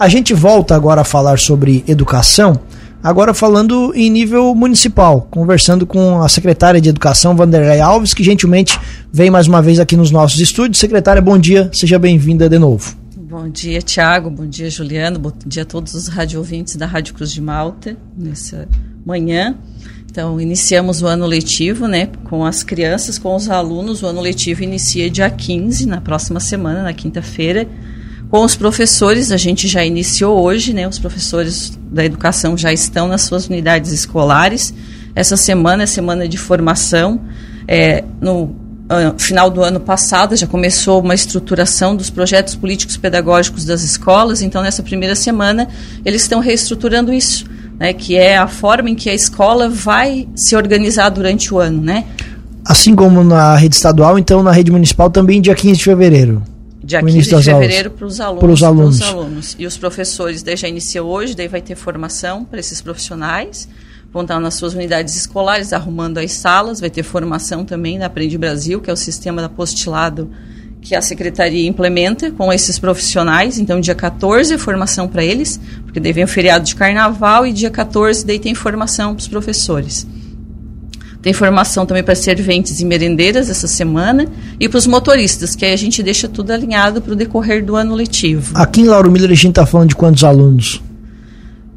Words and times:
A 0.00 0.08
gente 0.08 0.32
volta 0.32 0.74
agora 0.74 1.02
a 1.02 1.04
falar 1.04 1.38
sobre 1.38 1.84
educação, 1.86 2.58
agora 3.02 3.34
falando 3.34 3.92
em 3.94 4.08
nível 4.08 4.54
municipal, 4.54 5.28
conversando 5.30 5.84
com 5.86 6.22
a 6.22 6.28
secretária 6.30 6.80
de 6.80 6.88
Educação, 6.88 7.36
Vanderlei 7.36 7.82
Alves, 7.82 8.14
que 8.14 8.24
gentilmente 8.24 8.80
vem 9.12 9.28
mais 9.28 9.46
uma 9.46 9.60
vez 9.60 9.78
aqui 9.78 9.98
nos 9.98 10.10
nossos 10.10 10.40
estúdios. 10.40 10.78
Secretária, 10.78 11.20
bom 11.20 11.36
dia, 11.36 11.70
seja 11.74 11.98
bem-vinda 11.98 12.48
de 12.48 12.58
novo. 12.58 12.96
Bom 13.14 13.46
dia, 13.50 13.82
Tiago. 13.82 14.30
Bom 14.30 14.46
dia, 14.46 14.70
Juliano. 14.70 15.18
Bom 15.18 15.32
dia 15.44 15.64
a 15.64 15.66
todos 15.66 15.92
os 15.92 16.08
rádio 16.08 16.38
ouvintes 16.38 16.76
da 16.76 16.86
Rádio 16.86 17.12
Cruz 17.12 17.30
de 17.30 17.42
Malta 17.42 17.94
nessa 18.16 18.66
manhã. 19.04 19.54
Então, 20.10 20.40
iniciamos 20.40 21.02
o 21.02 21.06
ano 21.06 21.26
letivo, 21.26 21.86
né, 21.86 22.08
com 22.24 22.42
as 22.42 22.62
crianças, 22.62 23.18
com 23.18 23.36
os 23.36 23.50
alunos. 23.50 24.02
O 24.02 24.06
ano 24.06 24.22
letivo 24.22 24.62
inicia 24.62 25.10
dia 25.10 25.28
15, 25.28 25.84
na 25.84 26.00
próxima 26.00 26.40
semana, 26.40 26.84
na 26.84 26.94
quinta-feira. 26.94 27.68
Com 28.30 28.44
os 28.44 28.54
professores, 28.54 29.32
a 29.32 29.36
gente 29.36 29.66
já 29.66 29.84
iniciou 29.84 30.40
hoje, 30.40 30.72
né? 30.72 30.86
Os 30.86 30.98
professores 30.98 31.76
da 31.90 32.04
educação 32.04 32.56
já 32.56 32.72
estão 32.72 33.08
nas 33.08 33.22
suas 33.22 33.48
unidades 33.48 33.90
escolares. 33.90 34.72
Essa 35.14 35.36
semana 35.36 35.82
é 35.82 35.86
semana 35.86 36.28
de 36.28 36.38
formação. 36.38 37.20
É, 37.66 38.04
no 38.20 38.54
final 39.18 39.50
do 39.50 39.62
ano 39.62 39.78
passado 39.78 40.34
já 40.36 40.46
começou 40.46 41.00
uma 41.00 41.14
estruturação 41.14 41.94
dos 41.94 42.10
projetos 42.10 42.54
políticos 42.54 42.96
pedagógicos 42.96 43.64
das 43.64 43.82
escolas. 43.82 44.42
Então, 44.42 44.62
nessa 44.62 44.82
primeira 44.82 45.16
semana, 45.16 45.68
eles 46.04 46.22
estão 46.22 46.40
reestruturando 46.40 47.12
isso 47.12 47.44
né, 47.80 47.94
que 47.94 48.14
é 48.14 48.36
a 48.36 48.46
forma 48.46 48.90
em 48.90 48.94
que 48.94 49.08
a 49.08 49.14
escola 49.14 49.66
vai 49.66 50.28
se 50.36 50.54
organizar 50.54 51.08
durante 51.08 51.52
o 51.52 51.58
ano, 51.58 51.80
né? 51.80 52.04
Assim 52.62 52.94
como 52.94 53.24
na 53.24 53.56
rede 53.56 53.74
estadual, 53.74 54.18
então 54.18 54.42
na 54.42 54.52
rede 54.52 54.70
municipal 54.70 55.08
também 55.08 55.40
dia 55.40 55.54
15 55.54 55.78
de 55.78 55.84
fevereiro. 55.84 56.42
Dia 56.90 57.00
15 57.00 57.36
de 57.36 57.42
fevereiro 57.44 57.90
para 57.92 58.04
os 58.04 58.20
alunos, 58.20 58.62
alunos. 58.64 59.02
alunos. 59.02 59.56
E 59.56 59.64
os 59.64 59.78
professores 59.78 60.42
daí 60.42 60.56
já 60.56 60.66
iniciou 60.66 61.08
hoje, 61.08 61.36
daí 61.36 61.46
vai 61.46 61.62
ter 61.62 61.76
formação 61.76 62.44
para 62.44 62.58
esses 62.58 62.80
profissionais. 62.80 63.68
Vão 64.12 64.22
estar 64.22 64.40
nas 64.40 64.54
suas 64.54 64.74
unidades 64.74 65.14
escolares, 65.14 65.72
arrumando 65.72 66.18
as 66.18 66.32
salas, 66.32 66.80
vai 66.80 66.90
ter 66.90 67.04
formação 67.04 67.64
também 67.64 67.96
da 67.96 68.06
Aprende 68.06 68.36
Brasil, 68.36 68.80
que 68.80 68.90
é 68.90 68.92
o 68.92 68.96
sistema 68.96 69.40
da 69.40 69.46
apostilado 69.46 70.28
que 70.82 70.96
a 70.96 71.00
secretaria 71.00 71.68
implementa 71.68 72.32
com 72.32 72.52
esses 72.52 72.76
profissionais. 72.76 73.56
Então, 73.56 73.80
dia 73.80 73.94
14 73.94 74.54
é 74.54 74.58
formação 74.58 75.06
para 75.06 75.22
eles, 75.22 75.60
porque 75.84 76.00
daí 76.00 76.12
vem 76.12 76.24
o 76.24 76.28
feriado 76.28 76.64
de 76.64 76.74
carnaval 76.74 77.46
e 77.46 77.52
dia 77.52 77.70
14 77.70 78.26
daí 78.26 78.40
tem 78.40 78.52
formação 78.52 79.14
para 79.14 79.20
os 79.20 79.28
professores. 79.28 80.08
Tem 81.22 81.32
formação 81.32 81.84
também 81.84 82.02
para 82.02 82.14
serventes 82.14 82.80
e 82.80 82.84
merendeiras 82.84 83.50
essa 83.50 83.66
semana 83.66 84.26
e 84.58 84.68
para 84.68 84.78
os 84.78 84.86
motoristas, 84.86 85.54
que 85.54 85.64
aí 85.66 85.72
a 85.72 85.76
gente 85.76 86.02
deixa 86.02 86.26
tudo 86.26 86.50
alinhado 86.50 87.02
para 87.02 87.12
o 87.12 87.16
decorrer 87.16 87.64
do 87.64 87.76
ano 87.76 87.94
letivo. 87.94 88.52
Aqui 88.54 88.80
em 88.80 88.86
Lauro 88.86 89.10
Miller 89.10 89.30
a 89.30 89.34
gente 89.34 89.50
está 89.50 89.66
falando 89.66 89.90
de 89.90 89.96
quantos 89.96 90.24
alunos? 90.24 90.82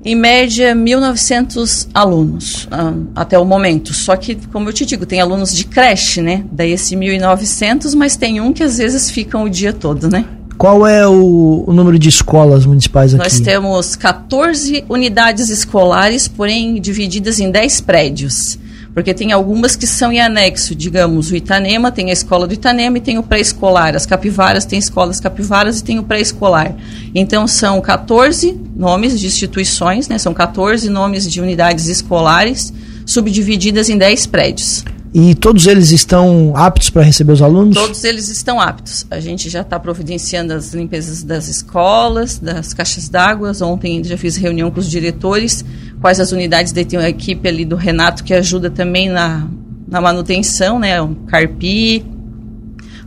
em 0.06 0.16
média 0.16 0.76
1.900 0.76 1.88
alunos 1.94 2.66
uh, 2.66 3.08
até 3.16 3.40
o 3.40 3.46
momento. 3.46 3.94
Só 3.94 4.16
que, 4.18 4.36
como 4.52 4.68
eu 4.68 4.74
te 4.74 4.86
digo, 4.86 5.06
tem 5.06 5.22
alunos 5.22 5.56
de 5.56 5.64
creche, 5.64 6.22
né? 6.22 6.44
Daí 6.52 6.74
esse 6.74 6.96
1.900, 6.96 7.96
mas 7.96 8.18
tem 8.18 8.42
um 8.42 8.52
que 8.52 8.64
às 8.64 8.78
vezes 8.78 9.10
ficam 9.10 9.46
o 9.46 9.50
dia 9.50 9.72
todo, 9.72 10.10
né? 10.10 10.26
Qual 10.58 10.86
é 10.86 11.08
o, 11.08 11.64
o, 11.66 11.74
número 11.74 11.98
de 11.98 12.10
escolas 12.10 12.66
municipais 12.66 13.14
aqui? 13.14 13.24
Nós 13.24 13.40
temos 13.40 13.96
14 13.96 14.86
unidades 14.88 15.50
escolares, 15.50 16.28
porém 16.28 16.80
divididas 16.80 17.40
em 17.40 17.50
10 17.50 17.82
prédios 17.82 18.60
porque 18.94 19.14
tem 19.14 19.32
algumas 19.32 19.76
que 19.76 19.88
são 19.88 20.12
em 20.12 20.22
anexo, 20.22 20.76
digamos, 20.76 21.32
o 21.32 21.36
Itanema 21.36 21.92
tem 21.92 22.10
a 22.10 22.14
escola 22.14 22.46
do 22.46 22.54
Itanema 22.54 22.98
e 22.98 23.02
tem 23.02 23.18
o 23.18 23.24
pré-escolar, 23.24 23.96
as 23.96 24.06
capivaras 24.06 24.66
tem 24.66 24.78
escolas 24.78 25.20
capivaras 25.20 25.80
e 25.80 25.84
tem 25.84 26.00
o 26.00 26.04
pré-escolar. 26.04 26.76
Então 27.14 27.48
são 27.48 27.82
14 27.82 28.60
nomes 28.76 29.20
de 29.20 29.26
instituições, 29.26 30.08
né? 30.08 30.18
São 30.18 30.34
14 30.34 30.90
nomes 30.90 31.30
de 31.32 31.42
unidades 31.42 31.88
escolares 31.88 32.72
subdivididas 33.06 33.90
em 33.90 33.98
10 33.98 34.28
prédios. 34.28 34.84
E 35.14 35.36
todos 35.36 35.68
eles 35.68 35.92
estão 35.92 36.54
aptos 36.56 36.90
para 36.90 37.04
receber 37.04 37.34
os 37.34 37.42
alunos? 37.42 37.76
Todos 37.76 38.04
eles 38.04 38.30
estão 38.30 38.60
aptos. 38.60 39.06
A 39.12 39.20
gente 39.20 39.48
já 39.48 39.62
está 39.62 39.80
providenciando 39.80 40.54
as 40.54 40.74
limpezas 40.74 41.22
das 41.22 41.48
escolas, 41.48 42.40
das 42.40 42.74
caixas 42.74 43.10
d'água. 43.10 43.52
Ontem 43.62 44.04
já 44.04 44.18
fiz 44.18 44.36
reunião 44.36 44.72
com 44.72 44.80
os 44.80 44.90
diretores, 44.90 45.64
quais 46.04 46.20
as 46.20 46.34
unidades. 46.34 46.74
Daí 46.74 46.84
tem 46.84 47.00
a 47.00 47.08
equipe 47.08 47.48
ali 47.48 47.64
do 47.64 47.78
Renato 47.78 48.26
que 48.26 48.34
ajuda 48.34 48.70
também 48.70 49.08
na, 49.08 49.48
na 49.88 50.02
manutenção, 50.02 50.78
né? 50.78 51.02
O 51.02 51.16
Carpi. 51.28 52.06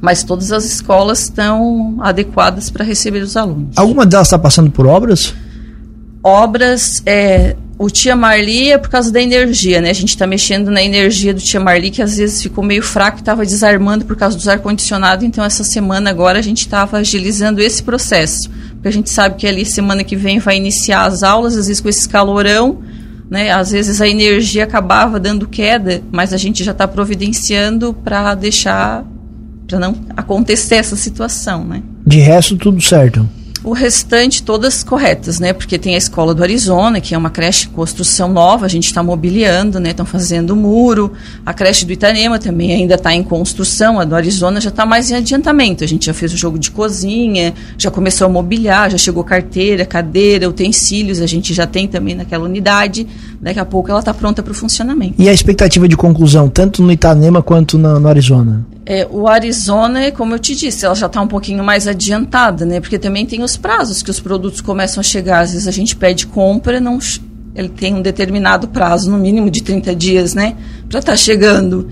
Mas 0.00 0.24
todas 0.24 0.50
as 0.50 0.64
escolas 0.64 1.24
estão 1.24 1.98
adequadas 2.00 2.70
para 2.70 2.82
receber 2.82 3.22
os 3.22 3.36
alunos. 3.36 3.76
Alguma 3.76 4.06
delas 4.06 4.28
está 4.28 4.38
passando 4.38 4.70
por 4.70 4.86
obras? 4.86 5.34
Obras, 6.22 7.02
é, 7.04 7.54
o 7.78 7.90
Tia 7.90 8.16
Marli 8.16 8.70
é 8.70 8.78
por 8.78 8.88
causa 8.88 9.12
da 9.12 9.20
energia, 9.20 9.80
né? 9.82 9.90
A 9.90 9.94
gente 9.94 10.10
está 10.10 10.26
mexendo 10.26 10.70
na 10.70 10.82
energia 10.82 11.34
do 11.34 11.40
Tia 11.40 11.60
Marli, 11.60 11.90
que 11.90 12.00
às 12.00 12.16
vezes 12.16 12.42
ficou 12.42 12.64
meio 12.64 12.82
fraco 12.82 13.18
e 13.18 13.20
estava 13.20 13.44
desarmando 13.44 14.06
por 14.06 14.16
causa 14.16 14.36
dos 14.36 14.48
ar-condicionado. 14.48 15.24
Então, 15.24 15.44
essa 15.44 15.64
semana 15.64 16.08
agora 16.08 16.38
a 16.38 16.42
gente 16.42 16.60
estava 16.60 16.96
agilizando 16.96 17.60
esse 17.60 17.82
processo. 17.82 18.50
Porque 18.76 18.88
a 18.88 18.92
gente 18.92 19.10
sabe 19.10 19.36
que 19.36 19.46
ali 19.46 19.64
semana 19.64 20.04
que 20.04 20.16
vem 20.16 20.38
vai 20.38 20.56
iniciar 20.56 21.04
as 21.04 21.22
aulas, 21.22 21.56
às 21.56 21.66
vezes 21.66 21.80
com 21.80 21.88
esse 21.88 22.08
calorão, 22.08 22.78
né? 23.30 23.50
Às 23.50 23.70
vezes 23.70 24.00
a 24.00 24.08
energia 24.08 24.64
acabava 24.64 25.18
dando 25.18 25.48
queda, 25.48 26.02
mas 26.12 26.32
a 26.32 26.36
gente 26.36 26.62
já 26.62 26.72
está 26.72 26.86
providenciando 26.86 27.92
para 27.92 28.34
deixar, 28.34 29.04
para 29.66 29.78
não 29.78 29.96
acontecer 30.16 30.76
essa 30.76 30.96
situação, 30.96 31.64
né? 31.64 31.82
De 32.06 32.18
resto, 32.18 32.56
tudo 32.56 32.80
certo. 32.80 33.28
O 33.66 33.72
restante, 33.72 34.44
todas 34.44 34.84
corretas, 34.84 35.40
né? 35.40 35.52
Porque 35.52 35.76
tem 35.76 35.96
a 35.96 35.98
escola 35.98 36.32
do 36.32 36.40
Arizona, 36.40 37.00
que 37.00 37.16
é 37.16 37.18
uma 37.18 37.30
creche 37.30 37.66
em 37.66 37.72
construção 37.72 38.32
nova, 38.32 38.64
a 38.64 38.68
gente 38.68 38.86
está 38.86 39.02
mobiliando, 39.02 39.80
né? 39.80 39.90
Estão 39.90 40.06
fazendo 40.06 40.54
muro. 40.54 41.12
A 41.44 41.52
creche 41.52 41.84
do 41.84 41.92
Itanema 41.92 42.38
também 42.38 42.72
ainda 42.72 42.94
está 42.94 43.12
em 43.12 43.24
construção. 43.24 43.98
A 43.98 44.04
do 44.04 44.14
Arizona 44.14 44.60
já 44.60 44.68
está 44.68 44.86
mais 44.86 45.10
em 45.10 45.16
adiantamento. 45.16 45.82
A 45.82 45.86
gente 45.88 46.06
já 46.06 46.14
fez 46.14 46.32
o 46.32 46.36
jogo 46.36 46.60
de 46.60 46.70
cozinha, 46.70 47.54
já 47.76 47.90
começou 47.90 48.26
a 48.26 48.30
mobiliar, 48.30 48.88
já 48.88 48.98
chegou 48.98 49.24
carteira, 49.24 49.84
cadeira, 49.84 50.48
utensílios, 50.48 51.20
a 51.20 51.26
gente 51.26 51.52
já 51.52 51.66
tem 51.66 51.88
também 51.88 52.14
naquela 52.14 52.44
unidade. 52.44 53.04
Daqui 53.40 53.58
a 53.58 53.64
pouco 53.64 53.90
ela 53.90 53.98
está 53.98 54.14
pronta 54.14 54.44
para 54.44 54.52
o 54.52 54.54
funcionamento. 54.54 55.20
E 55.20 55.28
a 55.28 55.32
expectativa 55.32 55.88
de 55.88 55.96
conclusão, 55.96 56.48
tanto 56.48 56.84
no 56.84 56.92
Itanema 56.92 57.42
quanto 57.42 57.76
no, 57.76 57.98
no 57.98 58.06
Arizona? 58.06 58.64
É, 58.88 59.04
o 59.10 59.26
Arizona, 59.26 60.12
como 60.12 60.32
eu 60.32 60.38
te 60.38 60.54
disse, 60.54 60.86
ela 60.86 60.94
já 60.94 61.06
está 61.06 61.20
um 61.20 61.26
pouquinho 61.26 61.64
mais 61.64 61.88
adiantada, 61.88 62.64
né? 62.64 62.78
Porque 62.78 63.00
também 63.00 63.26
tem 63.26 63.42
os 63.42 63.56
prazos 63.56 64.00
que 64.00 64.10
os 64.10 64.20
produtos 64.20 64.60
começam 64.60 65.00
a 65.00 65.04
chegar. 65.04 65.40
Às 65.40 65.50
vezes 65.50 65.66
a 65.66 65.72
gente 65.72 65.96
pede 65.96 66.24
compra, 66.24 66.78
não, 66.78 67.00
ele 67.56 67.68
tem 67.68 67.92
um 67.92 68.00
determinado 68.00 68.68
prazo, 68.68 69.10
no 69.10 69.18
mínimo 69.18 69.50
de 69.50 69.60
30 69.60 69.92
dias, 69.96 70.34
né? 70.34 70.54
Para 70.88 71.00
estar 71.00 71.12
tá 71.12 71.16
chegando. 71.16 71.88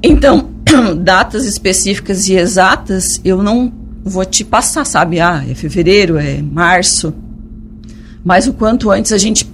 Então, 0.00 0.50
datas 1.02 1.44
específicas 1.44 2.28
e 2.28 2.34
exatas, 2.34 3.20
eu 3.24 3.42
não 3.42 3.72
vou 4.04 4.24
te 4.24 4.44
passar, 4.44 4.84
sabe? 4.84 5.18
Ah, 5.18 5.44
é 5.48 5.56
fevereiro, 5.56 6.18
é 6.18 6.40
março. 6.40 7.12
Mas 8.24 8.46
o 8.46 8.52
quanto 8.52 8.92
antes 8.92 9.10
a 9.10 9.18
gente. 9.18 9.44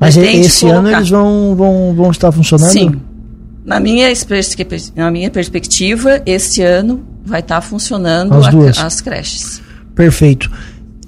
Mas 0.00 0.16
esse 0.16 0.62
colocar. 0.62 0.78
ano 0.80 0.90
eles 0.90 1.10
vão, 1.10 1.54
vão, 1.54 1.94
vão 1.94 2.10
estar 2.10 2.32
funcionando? 2.32 2.72
Sim. 2.72 3.00
Na 3.64 3.80
minha, 3.80 4.08
na 4.94 5.10
minha 5.10 5.30
perspectiva, 5.30 6.20
esse 6.26 6.60
ano 6.62 7.04
vai 7.24 7.40
estar 7.40 7.56
tá 7.56 7.60
funcionando 7.60 8.34
as. 8.34 8.78
A, 8.78 8.86
as 8.86 9.00
creches. 9.00 9.62
Perfeito. 9.94 10.50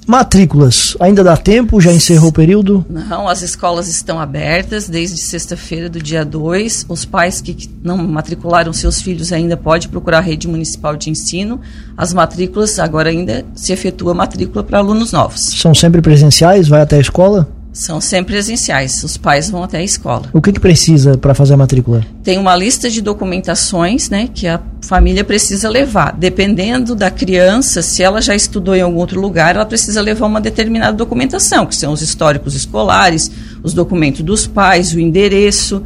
Matrículas, 0.07 0.97
ainda 1.01 1.25
dá 1.25 1.37
tempo? 1.37 1.81
Já 1.81 1.93
encerrou 1.93 2.29
o 2.29 2.33
período? 2.33 2.87
Não, 2.89 3.29
as 3.29 3.43
escolas 3.43 3.89
estão 3.89 4.21
abertas 4.21 4.89
desde 4.89 5.19
sexta-feira 5.19 5.89
do 5.89 6.01
dia 6.01 6.25
2. 6.25 6.87
Os 6.89 7.05
pais 7.05 7.41
que 7.41 7.69
não 7.83 7.97
matricularam 7.99 8.73
seus 8.73 9.03
filhos 9.03 9.33
ainda 9.33 9.57
podem 9.57 9.89
procurar 9.89 10.19
a 10.19 10.21
rede 10.21 10.47
municipal 10.47 10.97
de 10.97 11.11
ensino. 11.11 11.61
As 11.97 12.15
matrículas, 12.15 12.79
agora 12.79 13.11
ainda 13.11 13.45
se 13.57 13.73
efetua 13.73 14.15
matrícula 14.15 14.63
para 14.63 14.79
alunos 14.79 15.11
novos. 15.11 15.41
São 15.41 15.75
sempre 15.75 16.01
presenciais? 16.01 16.69
Vai 16.69 16.83
até 16.83 16.99
a 16.99 17.01
escola? 17.01 17.49
São 17.77 18.01
sempre 18.01 18.33
presenciais. 18.33 19.05
Os 19.05 19.19
pais 19.19 19.51
vão 19.51 19.63
até 19.63 19.77
a 19.77 19.83
escola. 19.83 20.31
O 20.33 20.41
que, 20.41 20.51
que 20.51 20.59
precisa 20.59 21.19
para 21.19 21.35
fazer 21.35 21.53
a 21.53 21.57
matrícula? 21.59 22.03
Tem 22.25 22.39
uma 22.39 22.57
lista 22.57 22.89
de 22.89 23.03
documentações 23.03 24.09
né, 24.09 24.31
que 24.33 24.47
a 24.47 24.59
família 24.81 25.23
precisa 25.23 25.69
levar. 25.69 26.17
Dependendo 26.17 26.95
da 26.95 27.11
criança, 27.11 27.83
se 27.83 28.03
ela 28.03 28.23
já 28.23 28.35
estudou 28.35 28.75
em 28.75 28.81
algum 28.81 28.97
outro 28.97 29.21
lugar, 29.21 29.57
ela 29.57 29.67
precisa 29.67 30.01
levar 30.01 30.25
uma 30.27 30.41
determinada 30.41 30.97
documentação, 30.97 31.67
que 31.67 31.77
são 31.77 31.93
os 31.93 32.01
históricos 32.01 32.55
escolares, 32.55 33.31
os 33.63 33.75
documentos 33.75 34.23
dos 34.23 34.47
pais, 34.47 34.95
o 34.95 34.99
endereço, 34.99 35.83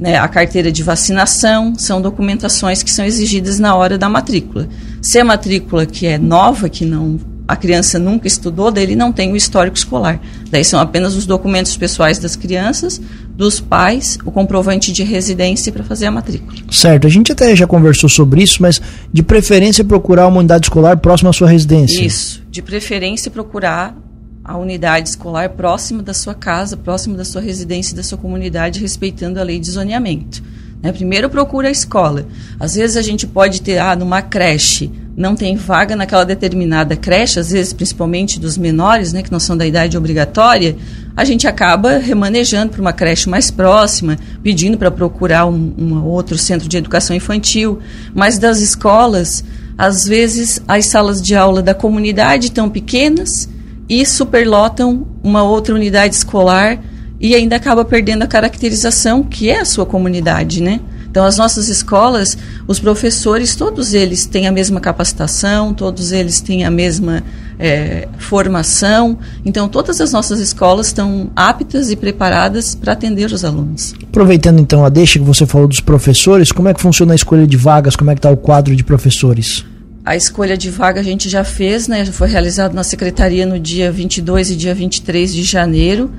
né, 0.00 0.16
a 0.16 0.26
carteira 0.26 0.72
de 0.72 0.82
vacinação. 0.82 1.74
São 1.76 2.00
documentações 2.00 2.82
que 2.82 2.90
são 2.90 3.04
exigidas 3.04 3.58
na 3.58 3.76
hora 3.76 3.98
da 3.98 4.08
matrícula. 4.08 4.66
Se 5.02 5.18
a 5.18 5.24
matrícula 5.24 5.84
que 5.84 6.06
é 6.06 6.16
nova, 6.16 6.70
que 6.70 6.86
não 6.86 7.20
a 7.46 7.54
criança 7.56 7.98
nunca 7.98 8.26
estudou, 8.26 8.70
dele 8.70 8.96
não 8.96 9.12
tem 9.12 9.32
o 9.32 9.36
histórico 9.36 9.76
escolar. 9.76 10.20
Daí 10.50 10.64
são 10.64 10.80
apenas 10.80 11.14
os 11.14 11.26
documentos 11.26 11.76
pessoais 11.76 12.18
das 12.18 12.36
crianças, 12.36 13.00
dos 13.36 13.60
pais, 13.60 14.18
o 14.24 14.30
comprovante 14.30 14.92
de 14.92 15.02
residência 15.02 15.70
para 15.72 15.84
fazer 15.84 16.06
a 16.06 16.10
matrícula. 16.10 16.54
Certo, 16.70 17.06
a 17.06 17.10
gente 17.10 17.32
até 17.32 17.54
já 17.54 17.66
conversou 17.66 18.08
sobre 18.08 18.42
isso, 18.42 18.62
mas 18.62 18.80
de 19.12 19.22
preferência 19.22 19.84
procurar 19.84 20.26
uma 20.26 20.38
unidade 20.38 20.66
escolar 20.66 20.96
próxima 20.96 21.30
à 21.30 21.32
sua 21.32 21.48
residência. 21.48 22.02
Isso, 22.02 22.42
de 22.50 22.62
preferência 22.62 23.30
procurar 23.30 23.94
a 24.42 24.56
unidade 24.56 25.08
escolar 25.08 25.50
próxima 25.50 26.02
da 26.02 26.14
sua 26.14 26.34
casa, 26.34 26.76
próxima 26.76 27.16
da 27.16 27.24
sua 27.24 27.40
residência, 27.40 27.96
da 27.96 28.02
sua 28.02 28.18
comunidade, 28.18 28.80
respeitando 28.80 29.40
a 29.40 29.42
lei 29.42 29.58
de 29.58 29.70
zoneamento. 29.70 30.42
Né? 30.82 30.92
Primeiro 30.92 31.30
procura 31.30 31.68
a 31.68 31.70
escola. 31.70 32.26
Às 32.60 32.74
vezes 32.74 32.96
a 32.98 33.02
gente 33.02 33.26
pode 33.26 33.62
ter, 33.62 33.78
ah, 33.78 33.96
numa 33.96 34.20
creche, 34.20 34.92
não 35.16 35.36
tem 35.36 35.56
vaga 35.56 35.94
naquela 35.94 36.24
determinada 36.24 36.96
creche, 36.96 37.38
às 37.38 37.50
vezes 37.50 37.72
principalmente 37.72 38.40
dos 38.40 38.58
menores, 38.58 39.12
né, 39.12 39.22
que 39.22 39.30
não 39.30 39.38
são 39.38 39.56
da 39.56 39.66
idade 39.66 39.96
obrigatória, 39.96 40.76
a 41.16 41.24
gente 41.24 41.46
acaba 41.46 41.98
remanejando 41.98 42.72
para 42.72 42.80
uma 42.80 42.92
creche 42.92 43.28
mais 43.28 43.50
próxima, 43.50 44.18
pedindo 44.42 44.76
para 44.76 44.90
procurar 44.90 45.46
um, 45.46 45.72
um 45.78 46.04
outro 46.04 46.36
centro 46.36 46.68
de 46.68 46.76
educação 46.76 47.14
infantil. 47.14 47.78
Mas 48.12 48.38
das 48.38 48.58
escolas, 48.58 49.44
às 49.78 50.04
vezes 50.04 50.60
as 50.66 50.86
salas 50.86 51.22
de 51.22 51.36
aula 51.36 51.62
da 51.62 51.74
comunidade 51.74 52.46
estão 52.46 52.68
pequenas 52.68 53.48
e 53.88 54.04
superlotam 54.04 55.06
uma 55.22 55.44
outra 55.44 55.74
unidade 55.74 56.16
escolar 56.16 56.80
e 57.20 57.34
ainda 57.34 57.56
acaba 57.56 57.84
perdendo 57.84 58.22
a 58.22 58.26
caracterização 58.26 59.22
que 59.22 59.48
é 59.48 59.60
a 59.60 59.64
sua 59.64 59.86
comunidade, 59.86 60.60
né? 60.60 60.80
Então, 61.14 61.24
as 61.24 61.38
nossas 61.38 61.68
escolas, 61.68 62.36
os 62.66 62.80
professores, 62.80 63.54
todos 63.54 63.94
eles 63.94 64.26
têm 64.26 64.48
a 64.48 64.50
mesma 64.50 64.80
capacitação, 64.80 65.72
todos 65.72 66.10
eles 66.10 66.40
têm 66.40 66.64
a 66.64 66.70
mesma 66.72 67.22
é, 67.56 68.08
formação. 68.18 69.16
Então, 69.44 69.68
todas 69.68 70.00
as 70.00 70.10
nossas 70.10 70.40
escolas 70.40 70.88
estão 70.88 71.30
aptas 71.36 71.88
e 71.88 71.94
preparadas 71.94 72.74
para 72.74 72.94
atender 72.94 73.30
os 73.30 73.44
alunos. 73.44 73.94
Aproveitando 74.02 74.58
então 74.58 74.84
a 74.84 74.88
deixa 74.88 75.20
que 75.20 75.24
você 75.24 75.46
falou 75.46 75.68
dos 75.68 75.78
professores, 75.78 76.50
como 76.50 76.66
é 76.66 76.74
que 76.74 76.80
funciona 76.80 77.12
a 77.12 77.14
escolha 77.14 77.46
de 77.46 77.56
vagas? 77.56 77.94
Como 77.94 78.10
é 78.10 78.14
que 78.14 78.18
está 78.18 78.30
o 78.30 78.36
quadro 78.36 78.74
de 78.74 78.82
professores? 78.82 79.64
A 80.04 80.16
escolha 80.16 80.58
de 80.58 80.68
vaga 80.68 81.00
a 81.00 81.04
gente 81.04 81.28
já 81.28 81.44
fez, 81.44 81.86
né? 81.86 82.04
Foi 82.06 82.26
realizado 82.26 82.74
na 82.74 82.82
secretaria 82.82 83.46
no 83.46 83.60
dia 83.60 83.92
22 83.92 84.50
e 84.50 84.56
dia 84.56 84.74
23 84.74 85.32
de 85.32 85.44
janeiro. 85.44 86.10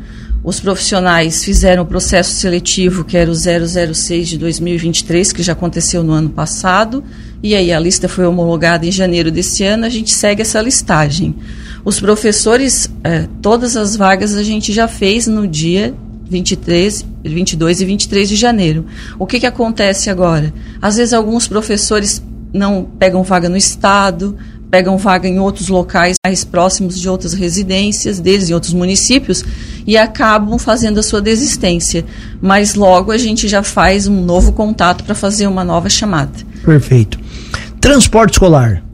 Os 0.45 0.59
profissionais 0.59 1.43
fizeram 1.43 1.81
o 1.81 1.85
processo 1.87 2.31
seletivo, 2.33 3.03
que 3.03 3.17
era 3.17 3.31
o 3.31 3.33
006 3.33 4.29
de 4.29 4.37
2023, 4.37 5.33
que 5.33 5.41
já 5.41 5.53
aconteceu 5.53 6.03
no 6.03 6.13
ano 6.13 6.29
passado, 6.29 7.03
e 7.41 7.55
aí 7.55 7.73
a 7.73 7.79
lista 7.79 8.07
foi 8.07 8.27
homologada 8.27 8.85
em 8.85 8.91
janeiro 8.91 9.31
desse 9.31 9.63
ano, 9.63 9.87
a 9.87 9.89
gente 9.89 10.13
segue 10.13 10.43
essa 10.43 10.61
listagem. 10.61 11.35
Os 11.83 11.99
professores, 11.99 12.87
eh, 13.03 13.27
todas 13.41 13.75
as 13.75 13.95
vagas 13.95 14.35
a 14.35 14.43
gente 14.43 14.71
já 14.71 14.87
fez 14.87 15.25
no 15.25 15.47
dia 15.47 15.95
23, 16.29 17.03
22 17.23 17.81
e 17.81 17.85
23 17.85 18.29
de 18.29 18.35
janeiro. 18.35 18.85
O 19.17 19.25
que, 19.25 19.39
que 19.39 19.47
acontece 19.47 20.11
agora? 20.11 20.53
Às 20.79 20.97
vezes 20.97 21.15
alguns 21.15 21.47
professores 21.47 22.21
não 22.53 22.83
pegam 22.99 23.23
vaga 23.23 23.49
no 23.49 23.57
estado, 23.57 24.37
pegam 24.75 24.97
vaga 24.97 25.25
em 25.25 25.39
outros 25.39 25.69
locais 25.69 26.17
mais 26.21 26.43
próximos 26.43 26.99
de 26.99 27.07
outras 27.07 27.31
residências 27.31 28.19
deles, 28.19 28.49
em 28.49 28.53
outros 28.53 28.73
municípios, 28.73 29.41
e 29.87 29.97
acabam 29.97 30.59
fazendo 30.59 30.99
a 30.99 31.03
sua 31.03 31.21
desistência. 31.21 32.03
Mas 32.41 32.75
logo 32.75 33.13
a 33.13 33.17
gente 33.17 33.47
já 33.47 33.63
faz 33.63 34.05
um 34.05 34.21
novo 34.21 34.51
contato 34.51 35.05
para 35.05 35.15
fazer 35.15 35.47
uma 35.47 35.63
nova 35.63 35.89
chamada. 35.89 36.33
Perfeito. 36.65 37.17
Transporte 37.79 38.33
escolar 38.33 38.84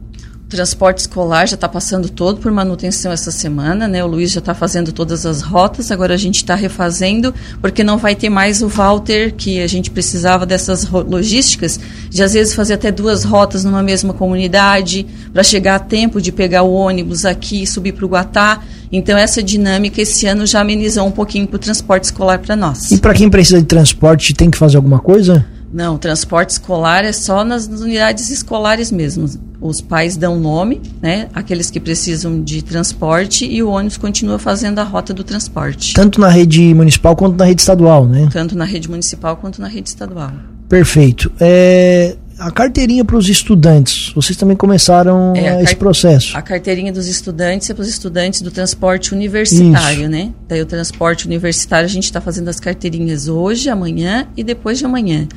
transporte 0.52 1.00
escolar 1.00 1.48
já 1.48 1.56
está 1.56 1.68
passando 1.68 2.10
todo 2.10 2.40
por 2.40 2.52
manutenção 2.52 3.12
essa 3.12 3.32
semana, 3.32 3.88
né? 3.88 4.04
O 4.04 4.08
Luiz 4.08 4.32
já 4.32 4.40
está 4.40 4.54
fazendo 4.54 4.92
todas 4.92 5.26
as 5.26 5.42
rotas, 5.42 5.90
agora 5.92 6.14
a 6.14 6.18
gente 6.18 6.36
está 6.36 6.56
refazendo, 6.56 7.34
porque 7.62 7.84
não 7.84 7.98
vai 7.98 8.16
ter 8.16 8.30
mais 8.30 8.62
o 8.62 8.68
Walter, 8.68 9.34
que 9.34 9.62
a 9.62 9.68
gente 9.68 9.90
precisava 9.90 10.46
dessas 10.46 10.88
logísticas, 10.90 11.80
de 12.10 12.22
às 12.22 12.34
vezes 12.34 12.54
fazer 12.54 12.74
até 12.74 12.92
duas 12.92 13.24
rotas 13.24 13.64
numa 13.64 13.82
mesma 13.82 14.14
comunidade, 14.14 15.08
para 15.34 15.42
chegar 15.42 15.76
a 15.76 15.80
tempo 15.80 16.22
de 16.22 16.32
pegar 16.32 16.64
o 16.64 16.74
ônibus 16.74 17.24
aqui 17.24 17.64
e 17.64 17.68
subir 17.68 17.94
para 17.94 18.06
o 18.06 18.10
Guatá. 18.10 18.62
Então, 18.92 19.18
essa 19.18 19.42
dinâmica 19.42 20.02
esse 20.02 20.28
ano 20.28 20.46
já 20.46 20.60
amenizou 20.60 21.08
um 21.08 21.12
pouquinho 21.12 21.48
para 21.48 21.56
o 21.56 21.60
transporte 21.60 22.04
escolar 22.04 22.40
para 22.40 22.58
nós. 22.58 22.92
E 22.92 22.98
para 22.98 23.14
quem 23.14 23.30
precisa 23.30 23.60
de 23.62 23.68
transporte, 23.68 24.34
tem 24.34 24.52
que 24.52 24.58
fazer 24.58 24.76
alguma 24.76 25.00
coisa? 25.00 25.46
Não, 25.74 25.98
transporte 25.98 26.52
escolar 26.52 27.06
é 27.06 27.12
só 27.12 27.46
nas 27.46 27.68
unidades 27.68 28.30
escolares 28.30 28.92
mesmo. 28.92 29.26
Os 29.62 29.80
pais 29.80 30.18
dão 30.18 30.40
nome, 30.40 30.82
né? 31.02 31.30
Aqueles 31.34 31.70
que 31.70 31.80
precisam 31.80 32.42
de 32.44 32.62
transporte 32.62 33.46
e 33.46 33.64
o 33.64 33.70
ônibus 33.70 33.98
continua 33.98 34.38
fazendo 34.38 34.80
a 34.80 34.84
rota 34.84 35.14
do 35.14 35.24
transporte. 35.24 35.94
Tanto 35.94 36.20
na 36.20 36.30
rede 36.30 36.74
municipal 36.74 37.16
quanto 37.16 37.38
na 37.38 37.46
rede 37.46 37.62
estadual, 37.62 38.06
né? 38.06 38.28
Tanto 38.32 38.58
na 38.58 38.66
rede 38.66 38.90
municipal 38.90 39.38
quanto 39.38 39.62
na 39.62 39.68
rede 39.68 39.90
estadual. 39.90 40.32
Perfeito. 40.68 41.32
É, 41.40 42.16
a 42.42 42.50
carteirinha 42.50 43.06
para 43.06 43.16
os 43.16 43.30
estudantes, 43.30 44.12
vocês 44.16 44.36
também 44.36 44.58
começaram 44.58 45.34
é, 45.36 45.62
esse 45.62 45.76
processo? 45.76 46.36
A 46.36 46.42
carteirinha 46.42 46.92
dos 46.92 47.08
estudantes 47.08 47.70
é 47.70 47.74
para 47.74 47.84
os 47.84 47.88
estudantes 47.88 48.42
do 48.42 48.50
transporte 48.50 49.14
universitário, 49.14 50.02
Isso. 50.02 50.10
né? 50.10 50.34
Daí 50.48 50.60
o 50.60 50.66
transporte 50.66 51.28
universitário 51.28 51.86
a 51.86 51.90
gente 51.90 52.06
está 52.06 52.20
fazendo 52.20 52.50
as 52.50 52.60
carteirinhas 52.60 53.28
hoje, 53.28 53.70
amanhã 53.70 54.28
e 54.36 54.44
depois 54.44 54.80
de 54.80 54.86
amanhã. 54.86 55.28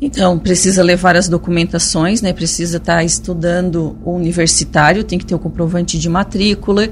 Então, 0.00 0.38
precisa 0.38 0.82
levar 0.82 1.14
as 1.14 1.28
documentações, 1.28 2.22
né? 2.22 2.32
Precisa 2.32 2.78
estar 2.78 2.96
tá 2.96 3.04
estudando 3.04 3.98
o 4.02 4.12
universitário, 4.12 5.04
tem 5.04 5.18
que 5.18 5.26
ter 5.26 5.34
o 5.34 5.38
comprovante 5.38 5.98
de 5.98 6.08
matrícula 6.08 6.88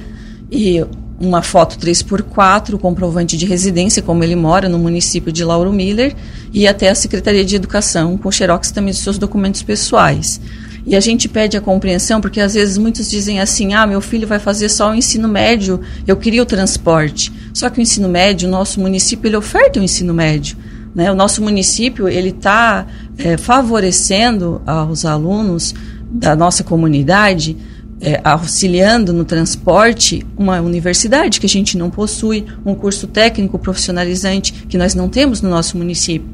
e 0.50 0.84
uma 1.20 1.42
foto 1.42 1.78
3x4, 1.78 2.78
comprovante 2.78 3.36
de 3.36 3.44
residência, 3.46 4.02
como 4.02 4.22
ele 4.22 4.36
mora 4.36 4.68
no 4.68 4.78
município 4.78 5.32
de 5.32 5.42
Lauro 5.42 5.72
Miller, 5.72 6.14
e 6.52 6.68
até 6.68 6.90
a 6.90 6.94
Secretaria 6.94 7.44
de 7.44 7.56
Educação, 7.56 8.16
com 8.16 8.30
xerox 8.30 8.70
também 8.70 8.92
dos 8.92 9.02
seus 9.02 9.18
documentos 9.18 9.62
pessoais. 9.62 10.40
E 10.86 10.94
a 10.94 11.00
gente 11.00 11.28
pede 11.28 11.56
a 11.56 11.60
compreensão, 11.60 12.20
porque 12.20 12.40
às 12.40 12.54
vezes 12.54 12.78
muitos 12.78 13.10
dizem 13.10 13.40
assim: 13.40 13.74
ah, 13.74 13.86
meu 13.86 14.00
filho 14.00 14.28
vai 14.28 14.38
fazer 14.38 14.68
só 14.68 14.90
o 14.90 14.94
ensino 14.94 15.28
médio, 15.28 15.80
eu 16.06 16.16
queria 16.16 16.42
o 16.42 16.46
transporte. 16.46 17.32
Só 17.52 17.68
que 17.68 17.80
o 17.80 17.82
ensino 17.82 18.08
médio, 18.08 18.48
o 18.48 18.50
nosso 18.50 18.80
município, 18.80 19.28
ele 19.28 19.36
oferta 19.36 19.80
o 19.80 19.82
ensino 19.82 20.14
médio. 20.14 20.56
Né? 20.94 21.10
O 21.10 21.14
nosso 21.14 21.42
município 21.42 22.08
ele 22.08 22.30
está 22.30 22.86
é, 23.18 23.36
favorecendo 23.36 24.60
aos 24.66 25.04
alunos 25.04 25.74
da 26.10 26.34
nossa 26.34 26.64
comunidade, 26.64 27.56
é, 28.00 28.20
auxiliando 28.24 29.12
no 29.12 29.24
transporte 29.24 30.24
uma 30.36 30.60
universidade 30.60 31.40
que 31.40 31.46
a 31.46 31.48
gente 31.48 31.76
não 31.76 31.90
possui, 31.90 32.46
um 32.64 32.74
curso 32.74 33.06
técnico 33.06 33.58
profissionalizante 33.58 34.52
que 34.52 34.78
nós 34.78 34.94
não 34.94 35.08
temos 35.08 35.42
no 35.42 35.50
nosso 35.50 35.76
município. 35.76 36.28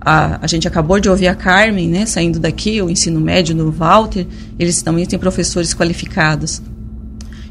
A, 0.00 0.44
a, 0.44 0.46
gente 0.46 0.68
acabou 0.68 1.00
de 1.00 1.08
ouvir 1.08 1.26
a 1.26 1.34
Carmen, 1.34 1.88
né, 1.88 2.06
saindo 2.06 2.38
daqui, 2.38 2.80
o 2.80 2.88
ensino 2.88 3.20
médio 3.20 3.54
no 3.54 3.70
Walter, 3.70 4.26
eles 4.58 4.80
também 4.80 5.04
têm 5.04 5.18
professores 5.18 5.74
qualificados. 5.74 6.62